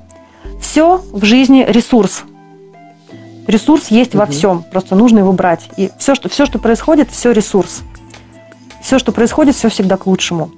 [0.59, 2.24] все в жизни ресурс–
[3.47, 4.19] Ресурс есть угу.
[4.19, 5.69] во всем, просто нужно его брать.
[5.77, 7.81] И все что, все, что происходит, все ресурс.
[8.81, 10.51] Все, что происходит, все всегда к лучшему.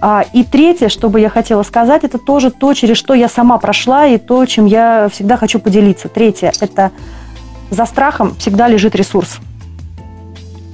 [0.00, 3.58] А, и третье, что бы я хотела сказать, это тоже то, через что я сама
[3.58, 6.08] прошла, и то, чем я всегда хочу поделиться.
[6.08, 6.90] Третье– это
[7.70, 9.38] за страхом всегда лежит ресурс.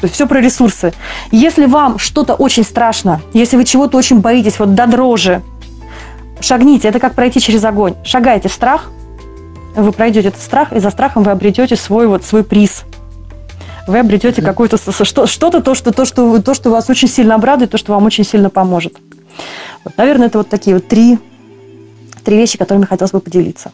[0.01, 0.93] То есть все про ресурсы.
[1.33, 5.43] Если вам что-то очень страшно, если вы чего-то очень боитесь, вот до дрожи,
[6.41, 6.89] шагните.
[6.89, 7.95] Это как пройти через огонь.
[8.05, 8.91] Шагайте в страх,
[9.77, 12.85] вы пройдете этот страх, и за страхом вы обретете свой вот свой приз.
[13.87, 14.45] Вы обретете mm-hmm.
[14.45, 17.93] какое-то что, что-то, то что, то, что, то, что вас очень сильно обрадует, то, что
[17.93, 18.97] вам очень сильно поможет.
[19.85, 21.19] Вот, наверное, это вот такие вот три,
[22.25, 23.71] три вещи, которыми хотелось бы поделиться.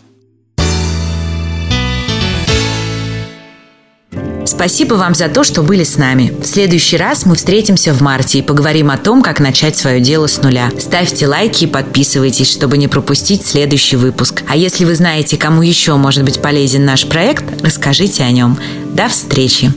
[4.44, 6.32] Спасибо вам за то, что были с нами.
[6.42, 10.26] В следующий раз мы встретимся в марте и поговорим о том, как начать свое дело
[10.26, 10.70] с нуля.
[10.78, 14.42] Ставьте лайки и подписывайтесь, чтобы не пропустить следующий выпуск.
[14.48, 18.58] А если вы знаете, кому еще может быть полезен наш проект, расскажите о нем.
[18.94, 19.72] До встречи!